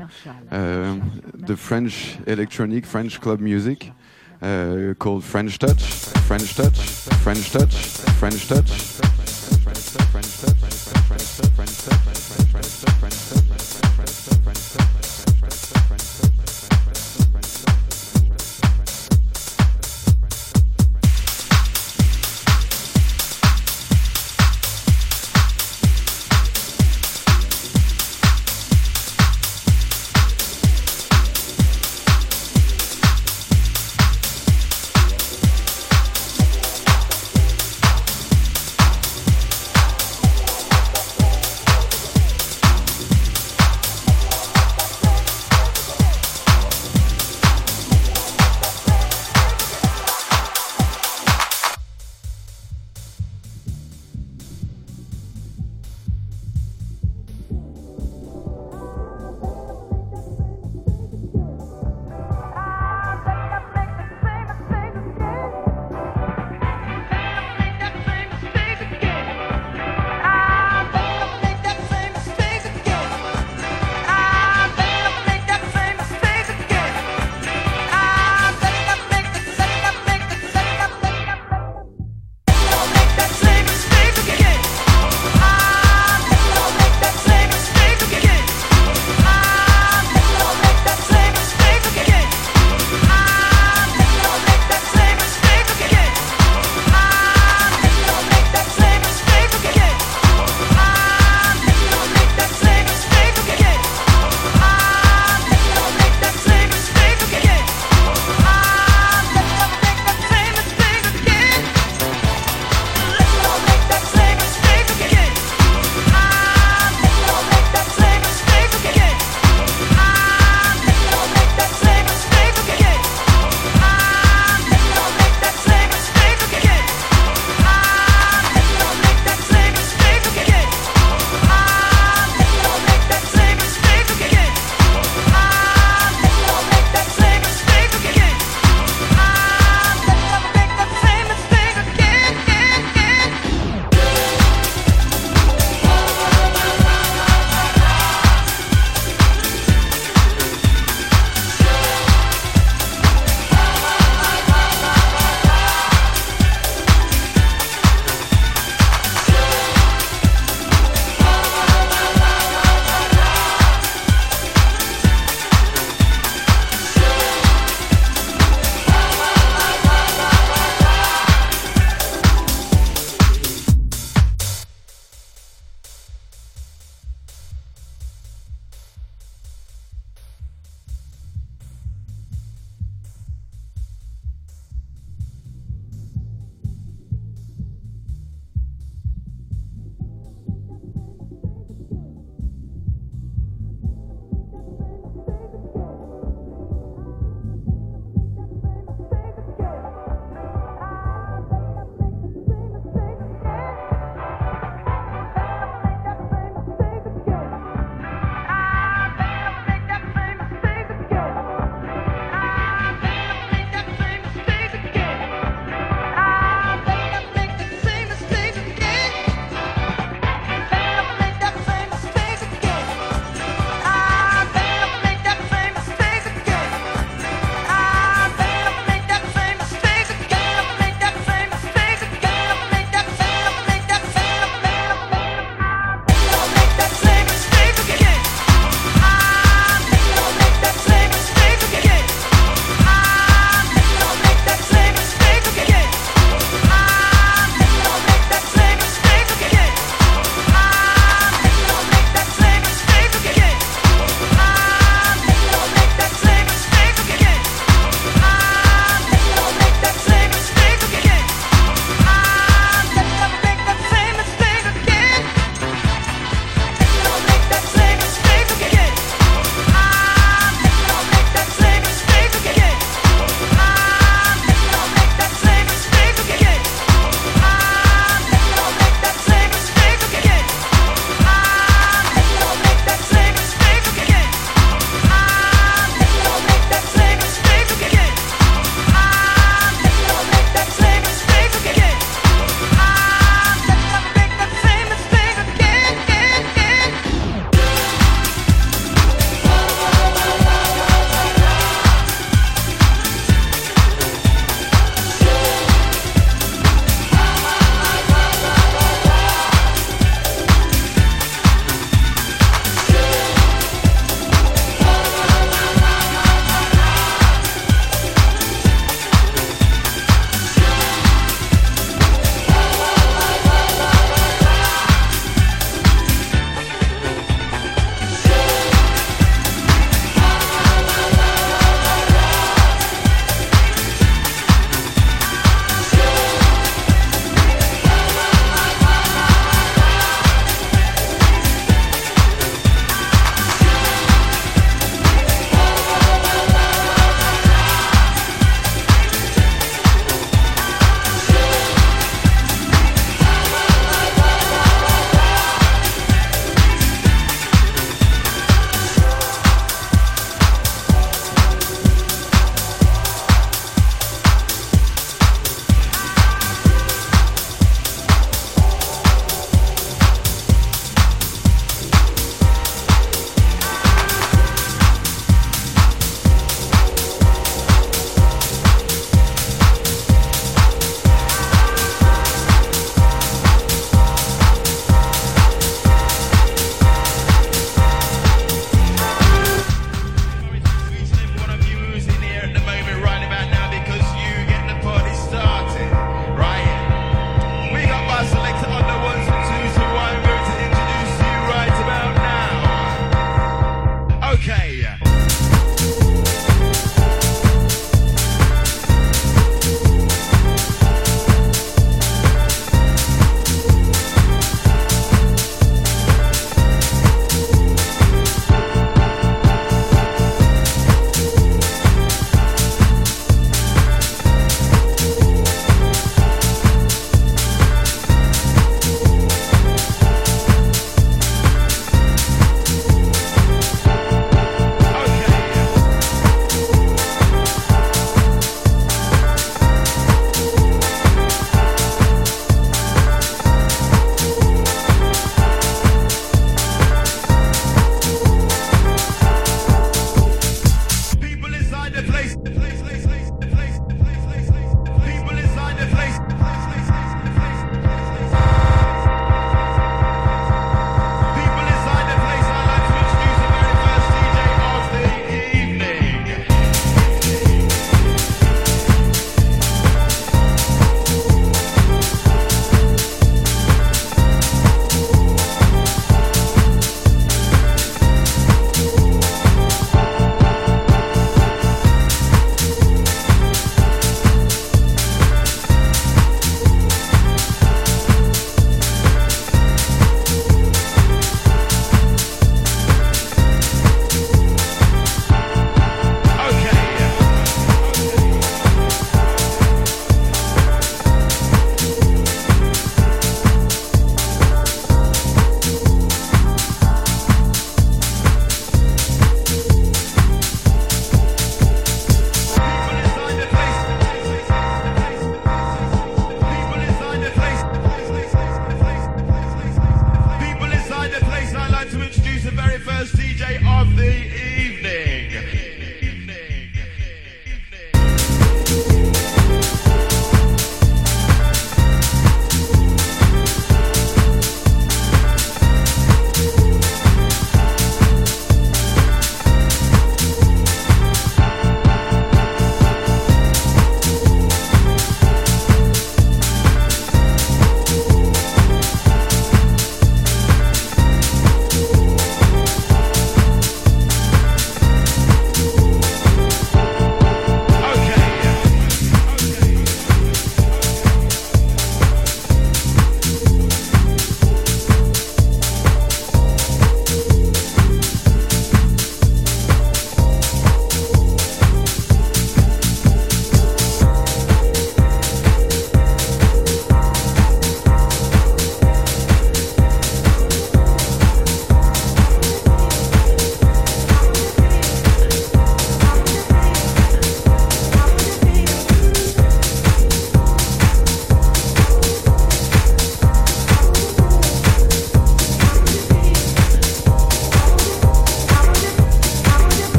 um, 0.52 1.20
the 1.34 1.56
French 1.56 2.18
electronic 2.28 2.86
French 2.86 3.20
club 3.20 3.40
music 3.40 3.90
uh, 4.42 4.94
called 4.98 5.24
French 5.24 5.58
Touch, 5.58 5.82
French 6.26 6.54
Touch, 6.54 6.78
French 7.22 7.50
Touch, 7.50 7.74
French 8.18 8.48
Touch. 8.48 9.00
French 15.90 16.20
touch. 16.20 16.39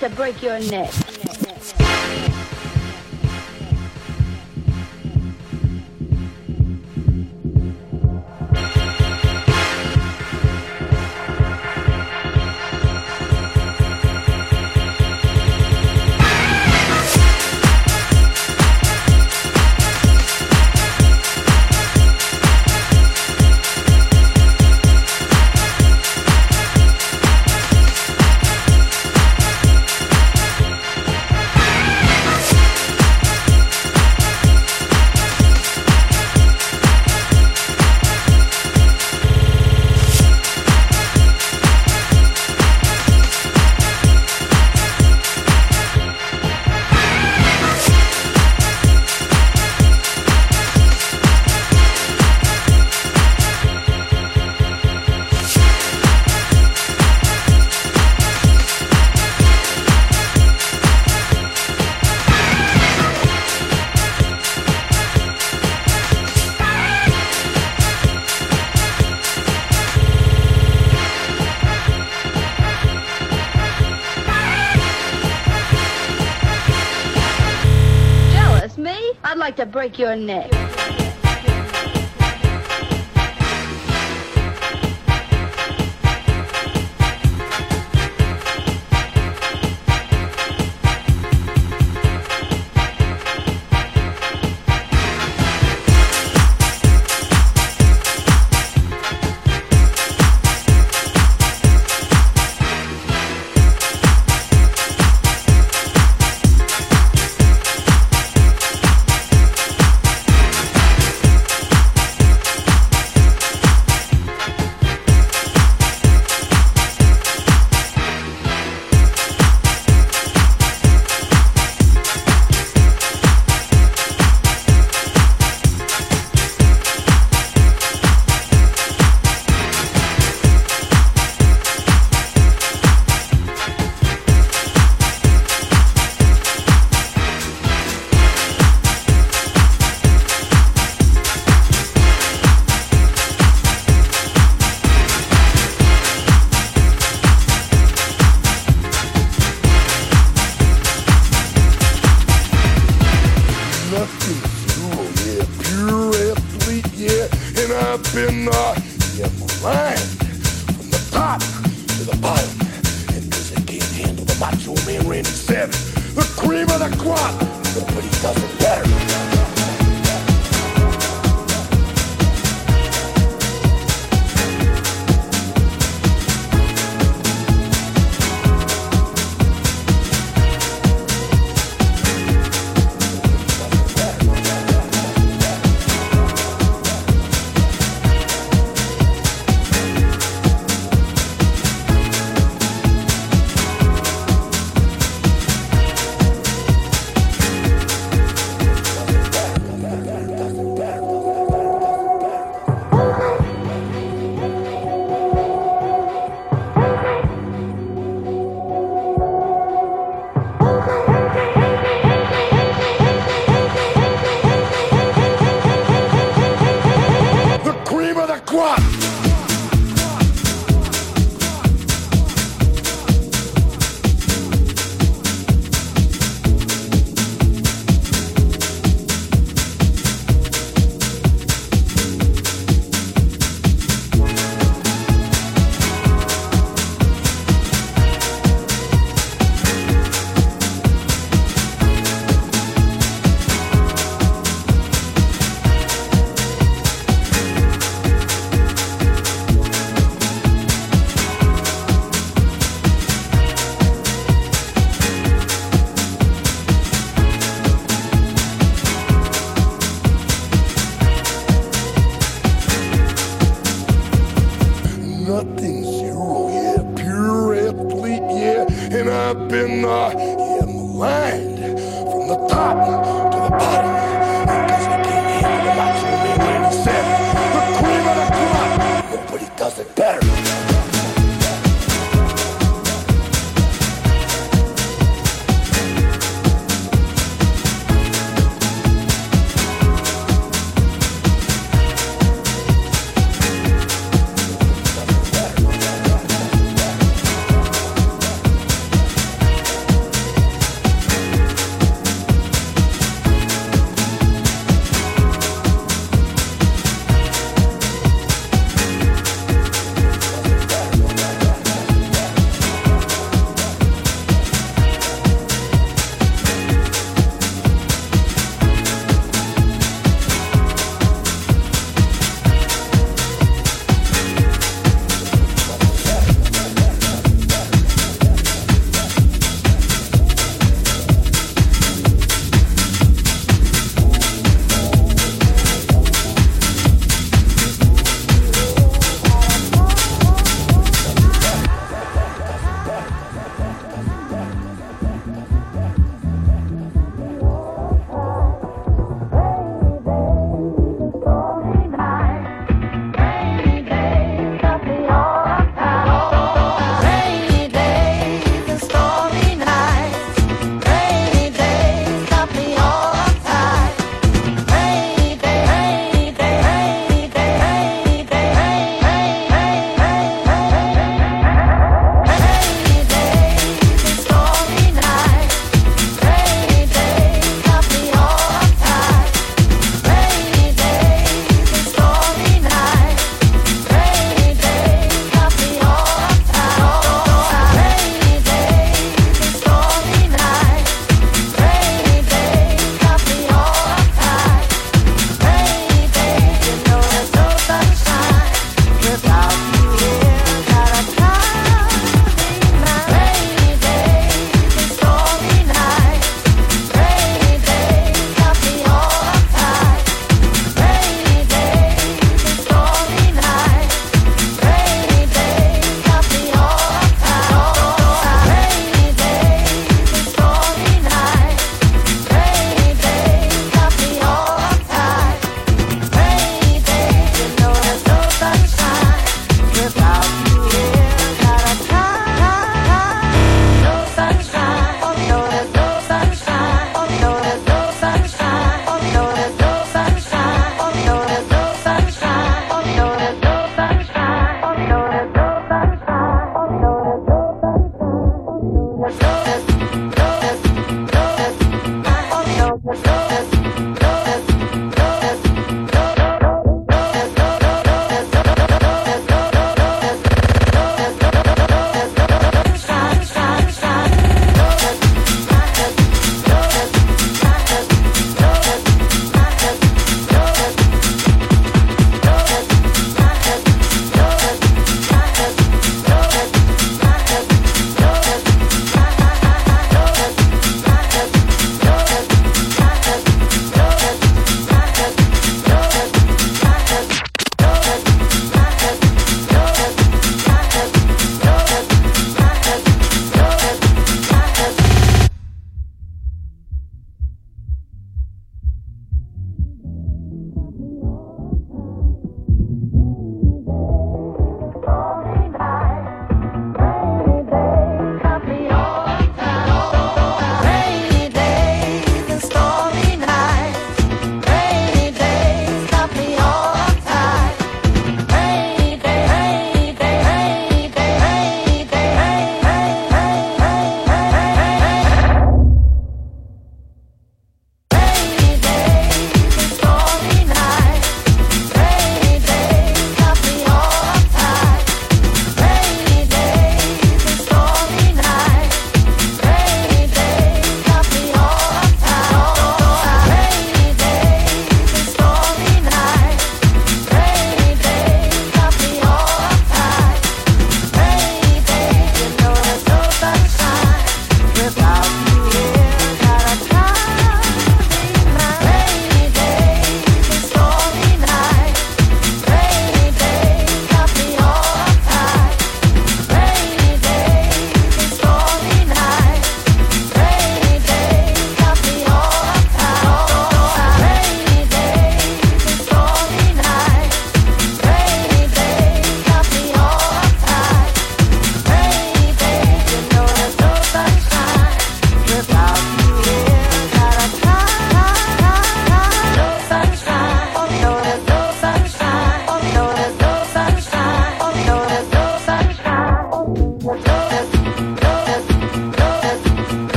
Break 0.00 1.11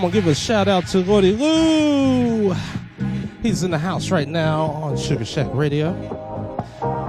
I'm 0.00 0.04
gonna 0.04 0.14
give 0.14 0.28
a 0.28 0.34
shout 0.34 0.66
out 0.66 0.86
to 0.86 1.02
Roddy 1.02 1.32
Lou. 1.32 2.54
He's 3.42 3.64
in 3.64 3.70
the 3.70 3.78
house 3.78 4.10
right 4.10 4.26
now 4.26 4.62
on 4.62 4.96
Sugar 4.96 5.26
Shack 5.26 5.48
Radio. 5.52 5.92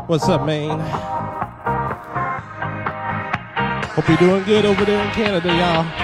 What's 0.08 0.28
up, 0.28 0.46
man? 0.46 0.78
Hope 3.92 4.10
you're 4.10 4.18
doing 4.18 4.44
good 4.44 4.66
over 4.66 4.84
there 4.84 5.02
in 5.08 5.12
Canada, 5.14 5.48
y'all. 5.48 6.01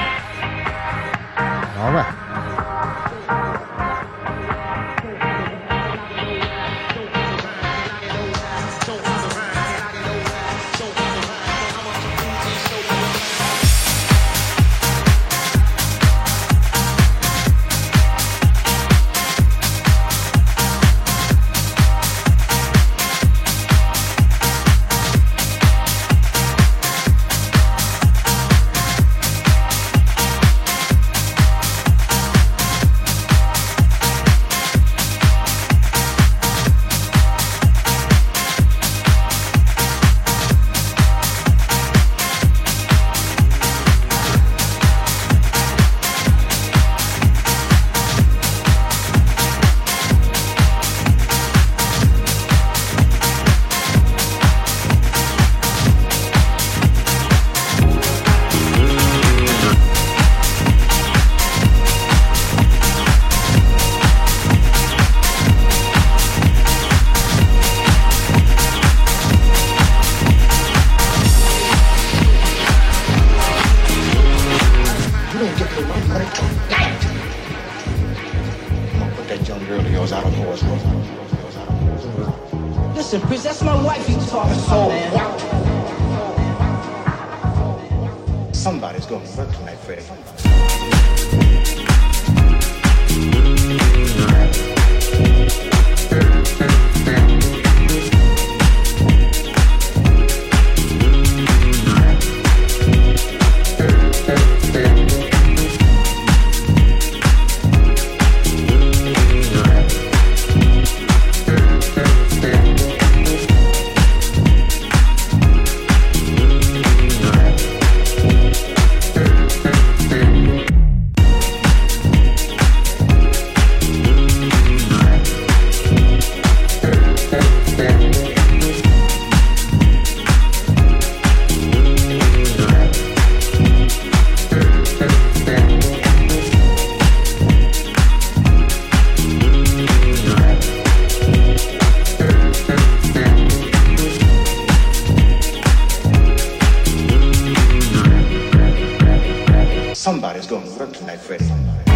Somebody's 150.43 150.77
gonna 150.77 150.85
run 150.85 150.93
tonight, 150.93 151.19
Freddie. 151.19 151.86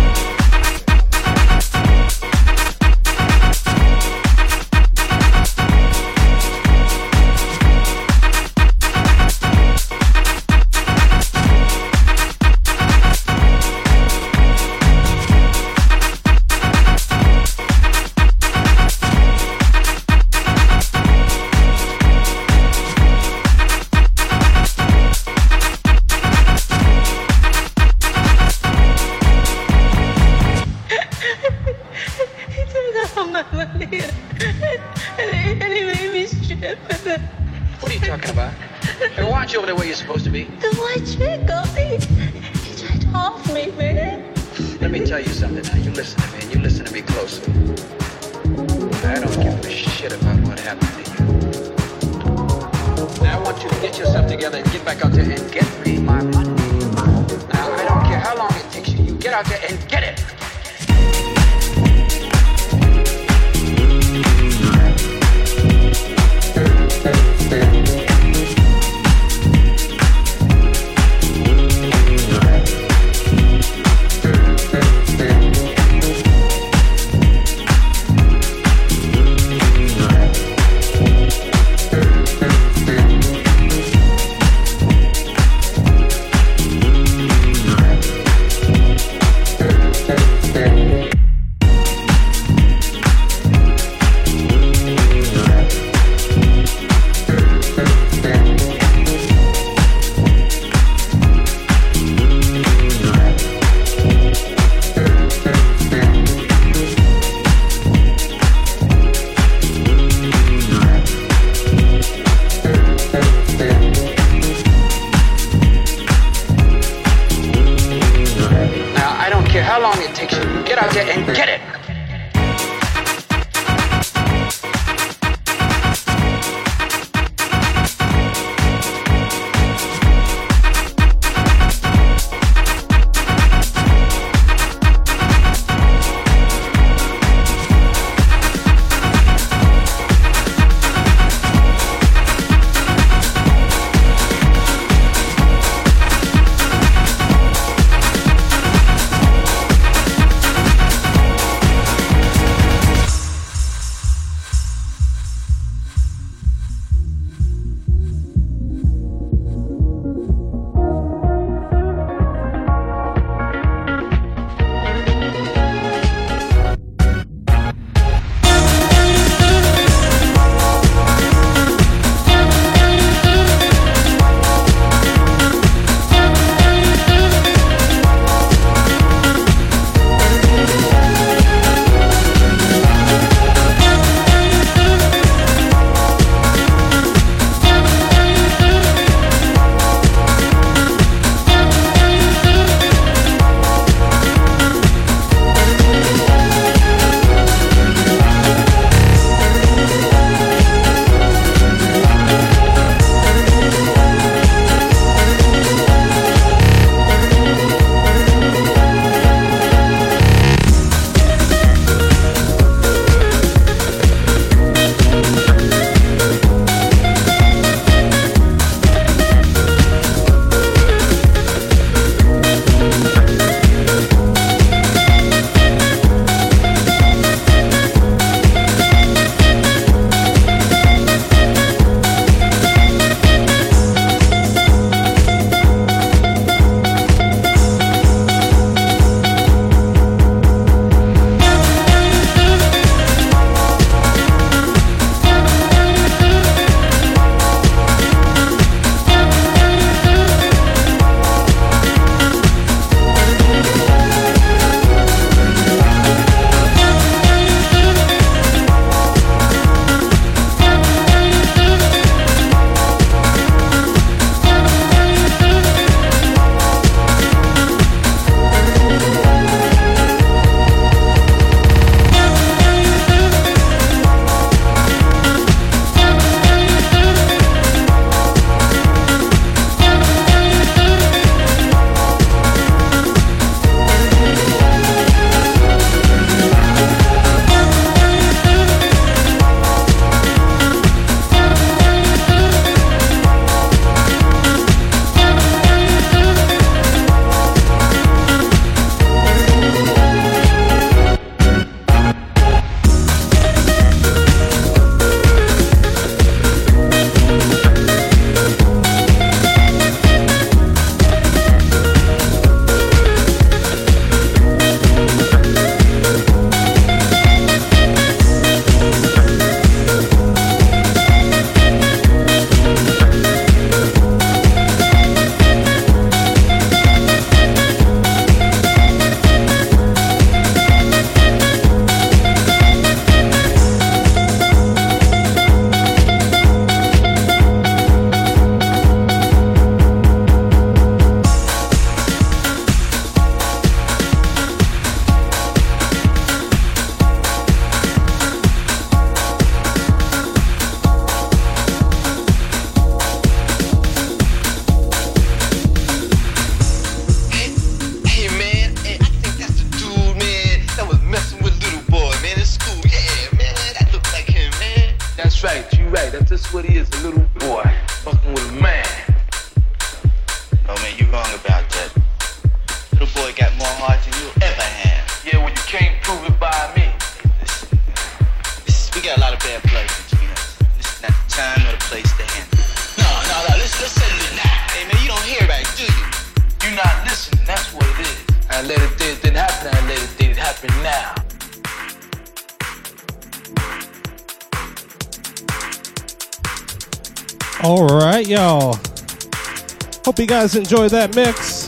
Guys 400.32 400.56
enjoy 400.56 400.88
that 400.88 401.14
mix. 401.14 401.68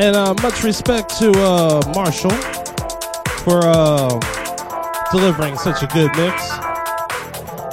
And 0.00 0.16
uh, 0.16 0.32
much 0.40 0.64
respect 0.64 1.12
to 1.18 1.30
uh, 1.36 1.82
Marshall 1.94 2.32
for 3.44 3.60
uh, 3.68 4.08
delivering 5.12 5.58
such 5.58 5.82
a 5.82 5.86
good 5.92 6.08
mix. 6.16 6.48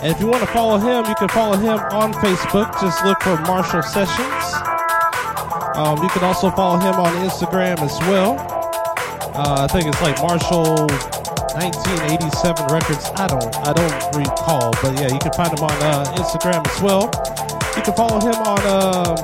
And 0.04 0.12
if 0.12 0.20
you 0.20 0.28
want 0.28 0.44
to 0.44 0.52
follow 0.52 0.76
him, 0.78 1.08
you 1.08 1.16
can 1.16 1.30
follow 1.30 1.56
him 1.56 1.80
on 1.96 2.12
Facebook. 2.20 2.68
Just 2.82 3.06
look 3.06 3.22
for 3.22 3.40
Marshall 3.48 3.82
Sessions. 3.82 4.44
Um, 5.80 6.04
you 6.04 6.10
can 6.10 6.26
also 6.28 6.52
follow 6.52 6.80
him 6.80 6.96
on 7.00 7.16
Instagram 7.24 7.80
as 7.80 7.98
well. 8.12 8.36
Uh, 9.32 9.64
I 9.64 9.68
think 9.72 9.88
it's 9.88 10.02
like 10.02 10.20
Marshall 10.20 10.92
1987 11.56 12.68
Records. 12.68 13.08
I 13.16 13.28
don't, 13.28 13.56
I 13.64 13.72
don't 13.72 14.28
recall, 14.28 14.74
but 14.84 15.00
yeah, 15.00 15.08
you 15.08 15.20
can 15.20 15.32
find 15.32 15.58
him 15.58 15.64
on 15.64 15.72
uh, 15.72 16.04
Instagram 16.18 16.68
as 16.68 16.82
well. 16.82 17.27
Can 17.88 17.96
follow 17.96 18.20
him 18.20 18.36
on, 18.44 18.60
um, 18.68 19.16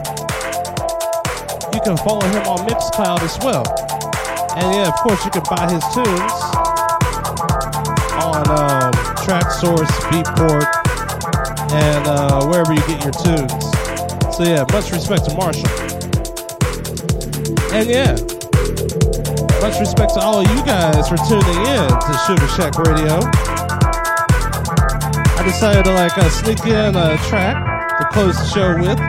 you 1.73 1.81
can 1.81 1.97
follow 1.97 2.23
him 2.23 2.47
on 2.47 2.65
Mixcloud 2.65 3.19
as 3.19 3.37
well. 3.43 3.67
And 4.55 4.73
yeah, 4.73 4.87
of 4.87 4.95
course, 5.03 5.25
you 5.25 5.31
can 5.31 5.43
buy 5.51 5.69
his 5.69 5.83
tunes 5.91 6.31
on 8.23 8.47
um, 8.47 8.93
Traxsource, 9.19 9.91
Beatport, 10.07 10.63
and 11.73 12.07
uh, 12.07 12.45
wherever 12.47 12.71
you 12.71 12.79
get 12.87 13.03
your 13.03 13.11
tunes. 13.11 13.51
So 14.33 14.43
yeah, 14.43 14.63
much 14.71 14.93
respect 14.93 15.25
to 15.25 15.35
Marshall. 15.35 15.67
And 17.75 17.89
yeah, 17.89 18.15
much 19.59 19.77
respect 19.77 20.13
to 20.13 20.21
all 20.21 20.39
of 20.39 20.49
you 20.49 20.63
guys 20.63 21.09
for 21.09 21.17
tuning 21.27 21.67
in 21.67 21.89
to 21.89 22.17
Sugar 22.25 22.47
Shack 22.47 22.79
Radio. 22.79 23.19
I 25.35 25.43
decided 25.43 25.83
to 25.83 25.91
like 25.91 26.17
uh, 26.17 26.29
sneak 26.29 26.65
in 26.65 26.95
a 26.95 27.17
track 27.27 27.72
close 28.13 28.37
the 28.37 28.45
show 28.45 28.77
with. 28.77 28.99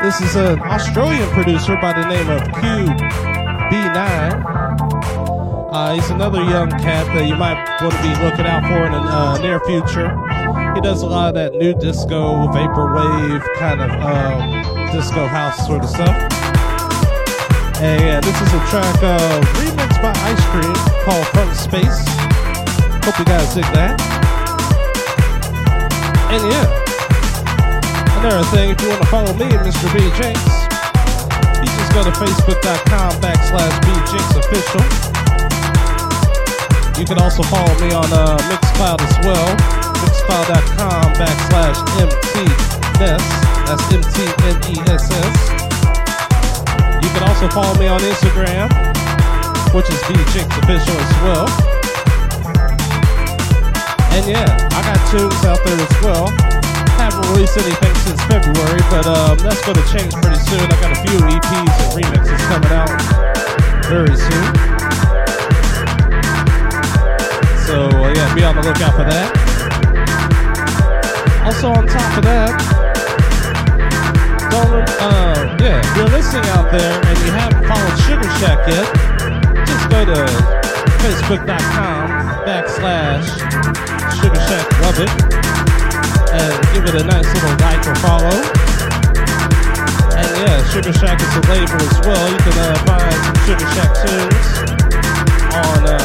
This 0.00 0.20
is 0.20 0.36
an 0.36 0.60
Australian 0.60 1.28
producer 1.30 1.76
by 1.82 1.92
the 1.92 2.06
name 2.06 2.30
of 2.30 2.40
QB9. 2.62 2.94
Uh, 5.72 5.94
he's 5.94 6.08
another 6.10 6.38
young 6.44 6.70
cat 6.70 7.06
that 7.16 7.26
you 7.26 7.34
might 7.34 7.58
want 7.82 7.92
to 7.92 8.02
be 8.02 8.14
looking 8.22 8.46
out 8.46 8.62
for 8.62 8.86
in 8.86 8.92
the 8.92 8.98
uh, 8.98 9.36
near 9.38 9.58
future. 9.66 10.14
He 10.76 10.80
does 10.80 11.02
a 11.02 11.06
lot 11.06 11.30
of 11.30 11.34
that 11.34 11.54
new 11.54 11.74
disco, 11.74 12.46
vaporwave 12.54 13.42
kind 13.58 13.80
of 13.82 13.90
um, 13.98 14.92
disco 14.92 15.26
house 15.26 15.66
sort 15.66 15.82
of 15.82 15.90
stuff. 15.90 16.16
And 17.82 18.00
yeah, 18.00 18.20
this 18.20 18.40
is 18.40 18.52
a 18.54 18.62
track 18.70 19.02
uh, 19.02 19.40
remixed 19.58 20.00
by 20.00 20.12
Ice 20.30 20.44
Cream 20.54 20.74
called 21.02 21.26
From 21.34 21.52
Space. 21.52 22.06
Hope 23.04 23.18
you 23.18 23.24
guys 23.24 23.54
dig 23.56 23.64
that. 23.74 24.00
And 26.30 26.42
yeah, 26.52 26.79
another 28.20 28.44
thing, 28.52 28.68
if 28.68 28.80
you 28.82 28.88
want 28.88 29.00
to 29.00 29.08
follow 29.08 29.32
me, 29.32 29.48
Mr. 29.64 29.88
B 29.96 30.04
Jinx, 30.20 30.36
you 31.56 31.68
just 31.72 31.92
go 31.96 32.04
to 32.04 32.12
facebook.com 32.20 33.16
backslash 33.16 33.72
B 33.80 33.88
Jinx 34.12 34.28
official. 34.36 34.84
You 37.00 37.06
can 37.06 37.16
also 37.16 37.42
follow 37.48 37.72
me 37.80 37.94
on 37.96 38.04
uh, 38.12 38.36
Mixcloud 38.52 39.00
as 39.00 39.16
well. 39.24 39.48
Mixcloud.com 40.04 41.16
backslash 41.16 41.80
MTNES. 41.96 43.24
That's 43.64 43.88
M-T-N-E-S-S. 43.88 45.36
You 47.00 47.10
can 47.16 47.22
also 47.24 47.48
follow 47.48 47.78
me 47.78 47.88
on 47.88 48.00
Instagram, 48.00 48.68
which 49.72 49.88
is 49.88 50.00
BJinx 50.04 50.50
official 50.60 50.96
as 51.00 51.12
well. 51.24 51.46
And 54.12 54.26
yeah, 54.28 54.68
I 54.72 54.82
got 54.84 55.00
tunes 55.10 55.44
out 55.44 55.58
there 55.64 55.80
as 55.80 56.02
well. 56.02 56.49
Haven't 57.10 57.30
released 57.34 57.58
anything 57.58 57.94
since 58.06 58.22
February, 58.30 58.78
but 58.86 59.04
um, 59.04 59.36
that's 59.38 59.66
going 59.66 59.74
to 59.74 59.86
change 59.90 60.14
pretty 60.22 60.38
soon. 60.46 60.62
I 60.62 60.78
got 60.78 60.94
a 60.94 61.00
few 61.02 61.18
EPs 61.18 61.74
and 61.82 61.90
remixes 61.98 62.38
coming 62.46 62.70
out 62.70 62.86
very 63.90 64.14
soon. 64.14 64.46
So 67.66 67.90
uh, 67.90 68.14
yeah, 68.14 68.32
be 68.34 68.44
on 68.44 68.54
the 68.54 68.62
lookout 68.62 68.94
for 68.94 69.02
that. 69.10 69.26
Also 71.46 71.70
on 71.70 71.88
top 71.88 72.16
of 72.16 72.22
that, 72.22 72.54
don't 74.52 74.86
uh, 75.02 75.56
yeah, 75.58 75.82
if 75.82 75.96
you're 75.96 76.14
listening 76.14 76.46
out 76.54 76.70
there 76.70 76.94
and 76.94 77.18
you 77.26 77.32
haven't 77.34 77.66
followed 77.66 77.98
Sugar 78.06 78.30
Shack 78.38 78.68
yet, 78.70 78.86
just 79.66 79.90
go 79.90 80.04
to 80.04 80.30
facebook.com 81.02 82.46
backslash 82.46 83.26
Sugar 84.22 84.40
Shack 84.46 84.80
Lubbock 84.80 85.49
and 86.40 86.56
give 86.72 86.84
it 86.88 86.96
a 86.96 87.04
nice 87.04 87.28
little 87.36 87.56
like 87.60 87.84
or 87.84 87.96
follow. 88.00 88.36
And 90.16 90.30
yeah, 90.40 90.56
Sugar 90.72 90.92
Shack 90.92 91.20
is 91.20 91.32
a 91.36 91.42
label 91.52 91.76
as 91.76 91.98
well. 92.00 92.24
You 92.32 92.40
can 92.40 92.56
uh, 92.56 92.76
find 92.88 93.20
Sugar 93.44 93.68
Shack 93.76 93.90
tunes 94.00 94.46
on 95.52 95.80
uh, 95.84 96.00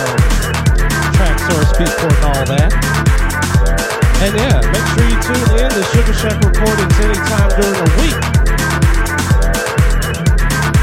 Traxsource, 1.16 1.72
Beatport, 1.80 2.16
and 2.20 2.26
all 2.28 2.46
that. 2.52 2.72
And 4.24 4.34
yeah, 4.36 4.60
make 4.60 4.88
sure 4.92 5.08
you 5.08 5.20
tune 5.24 5.50
in 5.56 5.70
to 5.72 5.84
Sugar 5.96 6.16
Shack 6.16 6.38
recordings 6.44 6.98
anytime 7.00 7.50
during 7.56 7.80
the 7.80 7.92
week. 8.04 8.20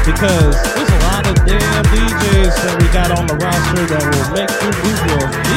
Because 0.03 0.57
there's 0.73 0.89
a 0.89 1.01
lot 1.13 1.25
of 1.29 1.35
damn 1.45 1.83
DJs 1.93 2.55
that 2.57 2.75
we 2.81 2.87
got 2.89 3.11
on 3.11 3.27
the 3.27 3.37
roster 3.37 3.85
that 3.85 4.03
will 4.03 4.29
make 4.33 4.51
you 4.61 4.71
move 4.81 4.99
your. 5.07 5.52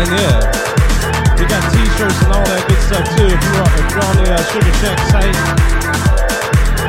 And 0.00 0.08
yeah, 0.16 0.40
we 1.36 1.44
got 1.44 1.60
t-shirts 1.76 2.24
and 2.24 2.32
all 2.32 2.40
that 2.48 2.64
good 2.64 2.80
stuff 2.88 3.04
too. 3.20 3.28
If 3.28 3.36
you're 3.36 3.60
on, 3.60 3.68
if 3.76 3.84
you're 3.92 4.00
on 4.08 4.16
the 4.16 4.32
uh, 4.32 4.40
Sugar 4.48 4.72
Shack 4.80 4.96
site, 5.12 5.36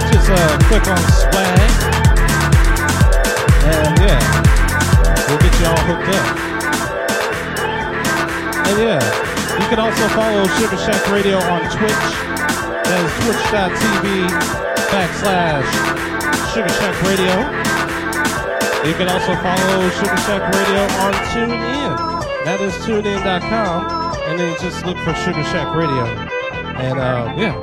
just 0.07 0.31
uh, 0.31 0.39
click 0.71 0.87
on 0.87 1.03
swag. 1.11 1.71
And 3.67 3.91
yeah, 3.99 4.23
we'll 5.27 5.43
get 5.43 5.51
you 5.59 5.67
all 5.67 5.83
hooked 5.91 6.07
up. 6.07 6.27
And 8.71 8.79
yeah, 8.79 9.03
you 9.59 9.67
can 9.67 9.83
also 9.83 10.07
follow 10.15 10.47
Sugar 10.55 10.79
Shack 10.79 11.03
Radio 11.11 11.35
on 11.51 11.67
Twitch. 11.67 12.07
That 12.87 12.95
is 12.95 13.11
twitch.tv 13.27 14.31
backslash 14.87 15.67
Sugar 16.55 16.71
Shack 16.79 16.95
Radio. 17.03 17.35
You 18.87 18.95
can 18.95 19.11
also 19.11 19.35
follow 19.43 19.89
Sugar 19.99 20.15
Shack 20.23 20.47
Radio 20.55 20.87
on 21.03 21.11
TuneIn. 21.35 22.20
That 22.45 22.59
is 22.59 22.73
tunein.com. 22.81 24.17
And 24.29 24.39
then 24.39 24.57
just 24.59 24.85
look 24.85 24.97
for 25.05 25.13
Sugar 25.13 25.43
Shack 25.43 25.75
Radio. 25.75 26.05
And 26.81 26.97
uh, 26.97 27.33
yeah. 27.37 27.53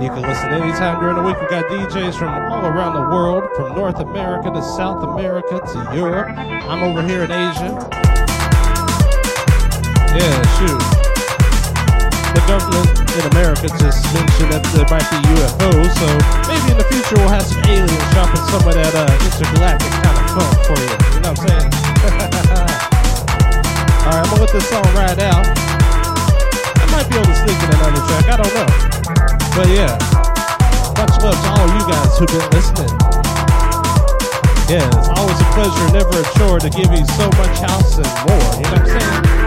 You 0.00 0.08
can 0.08 0.22
listen 0.22 0.50
anytime 0.50 0.98
during 0.98 1.16
the 1.16 1.22
week. 1.22 1.38
We 1.38 1.46
got 1.46 1.70
DJs 1.70 2.18
from 2.18 2.34
all 2.50 2.66
around 2.66 2.98
the 2.98 3.14
world, 3.14 3.44
from 3.54 3.76
North 3.76 4.00
America 4.00 4.50
to 4.50 4.62
South 4.62 5.04
America 5.04 5.60
to 5.60 5.78
Europe. 5.94 6.34
I'm 6.34 6.82
over 6.82 7.00
here 7.06 7.22
in 7.22 7.30
Asia. 7.30 7.70
Yeah, 10.16 10.34
shoot. 10.58 10.82
The 12.34 12.42
government 12.50 12.90
in 13.14 13.24
America 13.36 13.70
just 13.78 14.02
mentioned 14.10 14.50
that 14.50 14.66
there 14.74 14.88
might 14.90 15.06
be 15.12 15.18
UFOs, 15.38 15.92
so 15.94 16.08
maybe 16.50 16.72
in 16.72 16.78
the 16.78 16.88
future 16.90 17.14
we'll 17.20 17.28
have 17.28 17.46
some 17.46 17.62
aliens 17.70 18.06
dropping 18.10 18.42
some 18.50 18.66
of 18.66 18.74
that 18.74 18.94
uh, 18.96 19.06
intergalactic 19.28 19.92
kind 20.02 20.18
of 20.18 20.26
funk 20.34 20.56
for 20.66 20.78
you. 20.82 20.90
You 21.14 21.20
know 21.22 21.30
what 21.30 21.52
I'm 21.52 21.70
saying? 21.70 21.93
Alright, 24.04 24.20
I'm 24.20 24.28
gonna 24.28 24.42
let 24.42 24.52
this 24.52 24.68
song 24.68 24.84
ride 24.92 25.18
out. 25.18 25.46
I 25.48 26.84
might 26.92 27.08
be 27.08 27.16
able 27.16 27.24
to 27.24 27.36
sneak 27.40 27.56
in 27.56 27.72
another 27.72 28.04
track, 28.04 28.28
I 28.28 28.36
don't 28.36 28.52
know. 28.52 28.68
But 29.56 29.68
yeah, 29.72 29.96
much 31.00 31.16
love 31.24 31.32
to 31.32 31.48
all 31.56 31.68
you 31.72 31.80
guys 31.88 32.18
who've 32.18 32.28
been 32.28 32.50
listening. 32.52 32.92
Yeah, 34.68 34.84
it's 34.92 35.08
always 35.08 35.40
a 35.40 35.48
pleasure, 35.56 35.92
never 35.92 36.20
a 36.20 36.24
chore 36.36 36.60
to 36.60 36.68
give 36.68 36.92
you 36.92 37.04
so 37.16 37.30
much 37.40 37.58
house 37.64 37.96
and 37.96 38.06
more. 38.28 38.44
You 38.56 38.64
know 38.64 38.72
what 38.72 38.92
I'm 38.92 39.00
saying? 39.00 39.43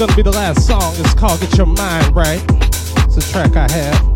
Gonna 0.00 0.16
be 0.16 0.22
the 0.22 0.32
last 0.32 0.66
song. 0.66 0.94
It's 0.96 1.12
called 1.12 1.40
Get 1.40 1.58
Your 1.58 1.66
Mind 1.66 2.16
Right. 2.16 2.42
It's 3.04 3.18
a 3.18 3.32
track 3.32 3.54
I 3.54 3.70
have. 3.70 4.12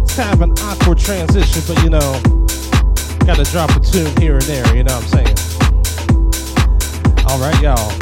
It's 0.00 0.16
kind 0.16 0.32
of 0.32 0.40
an 0.40 0.52
awkward 0.60 0.96
transition, 0.96 1.62
but 1.68 1.82
you 1.84 1.90
know, 1.90 2.00
gotta 3.26 3.44
drop 3.44 3.76
a 3.76 3.80
tune 3.80 4.16
here 4.16 4.36
and 4.36 4.42
there, 4.44 4.74
you 4.74 4.84
know 4.84 4.96
what 4.96 5.04
I'm 5.04 5.08
saying? 5.12 5.36
Alright, 7.28 7.60
y'all. 7.60 7.92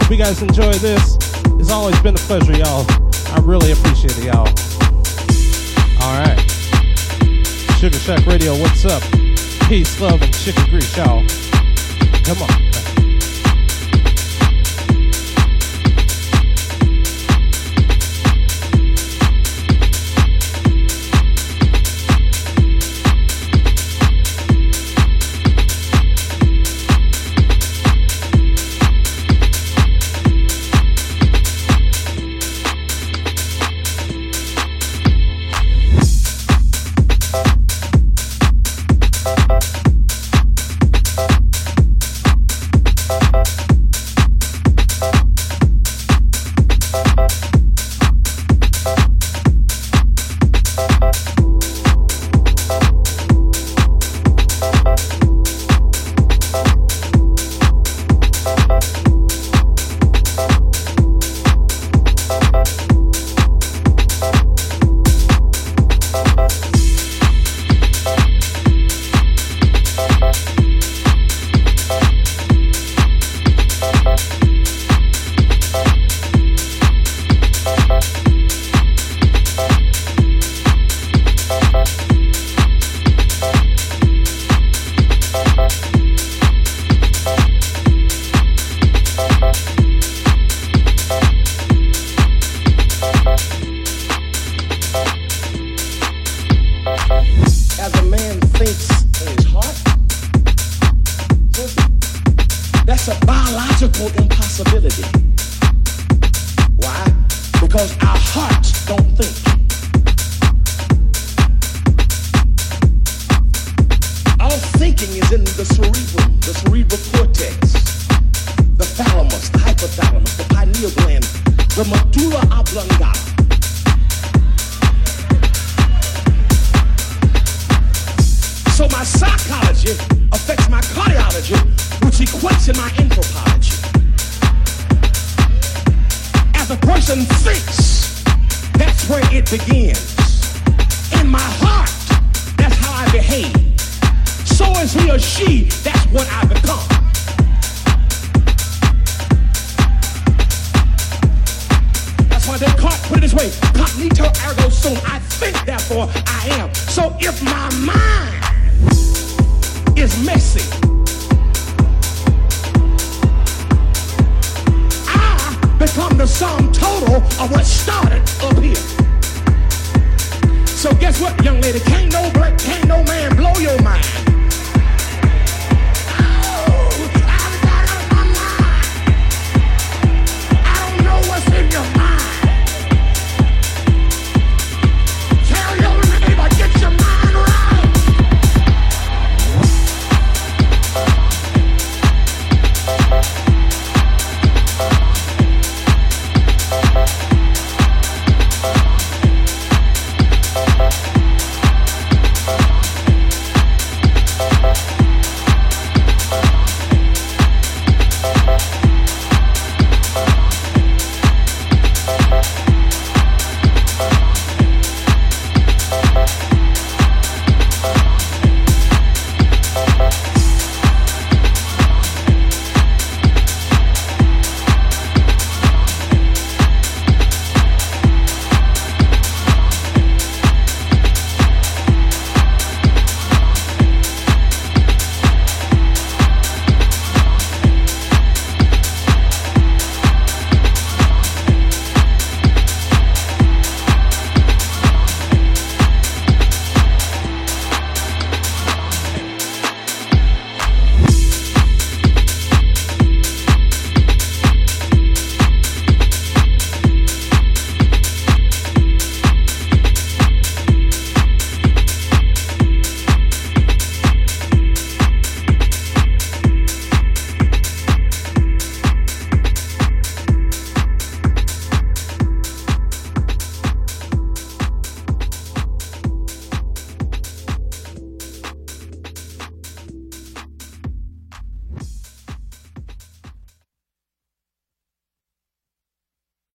Hope 0.00 0.10
you 0.10 0.16
guys 0.16 0.40
enjoy 0.40 0.72
this. 0.72 1.18
It's 1.60 1.70
always 1.70 2.00
been 2.00 2.14
a 2.14 2.24
pleasure, 2.24 2.56
y'all. 2.56 2.86
I 3.28 3.40
really 3.42 3.72
appreciate 3.72 4.16
it, 4.16 4.24
y'all. 4.24 4.48
Alright. 6.00 6.40
Sugar 7.76 7.98
Shack 7.98 8.24
Radio, 8.24 8.54
what's 8.56 8.86
up? 8.86 9.02
Peace, 9.68 10.00
love, 10.00 10.22
and 10.22 10.32
chicken 10.32 10.64
grease, 10.70 10.96
y'all. 10.96 11.22
Come 12.24 12.42
on. 12.42 12.77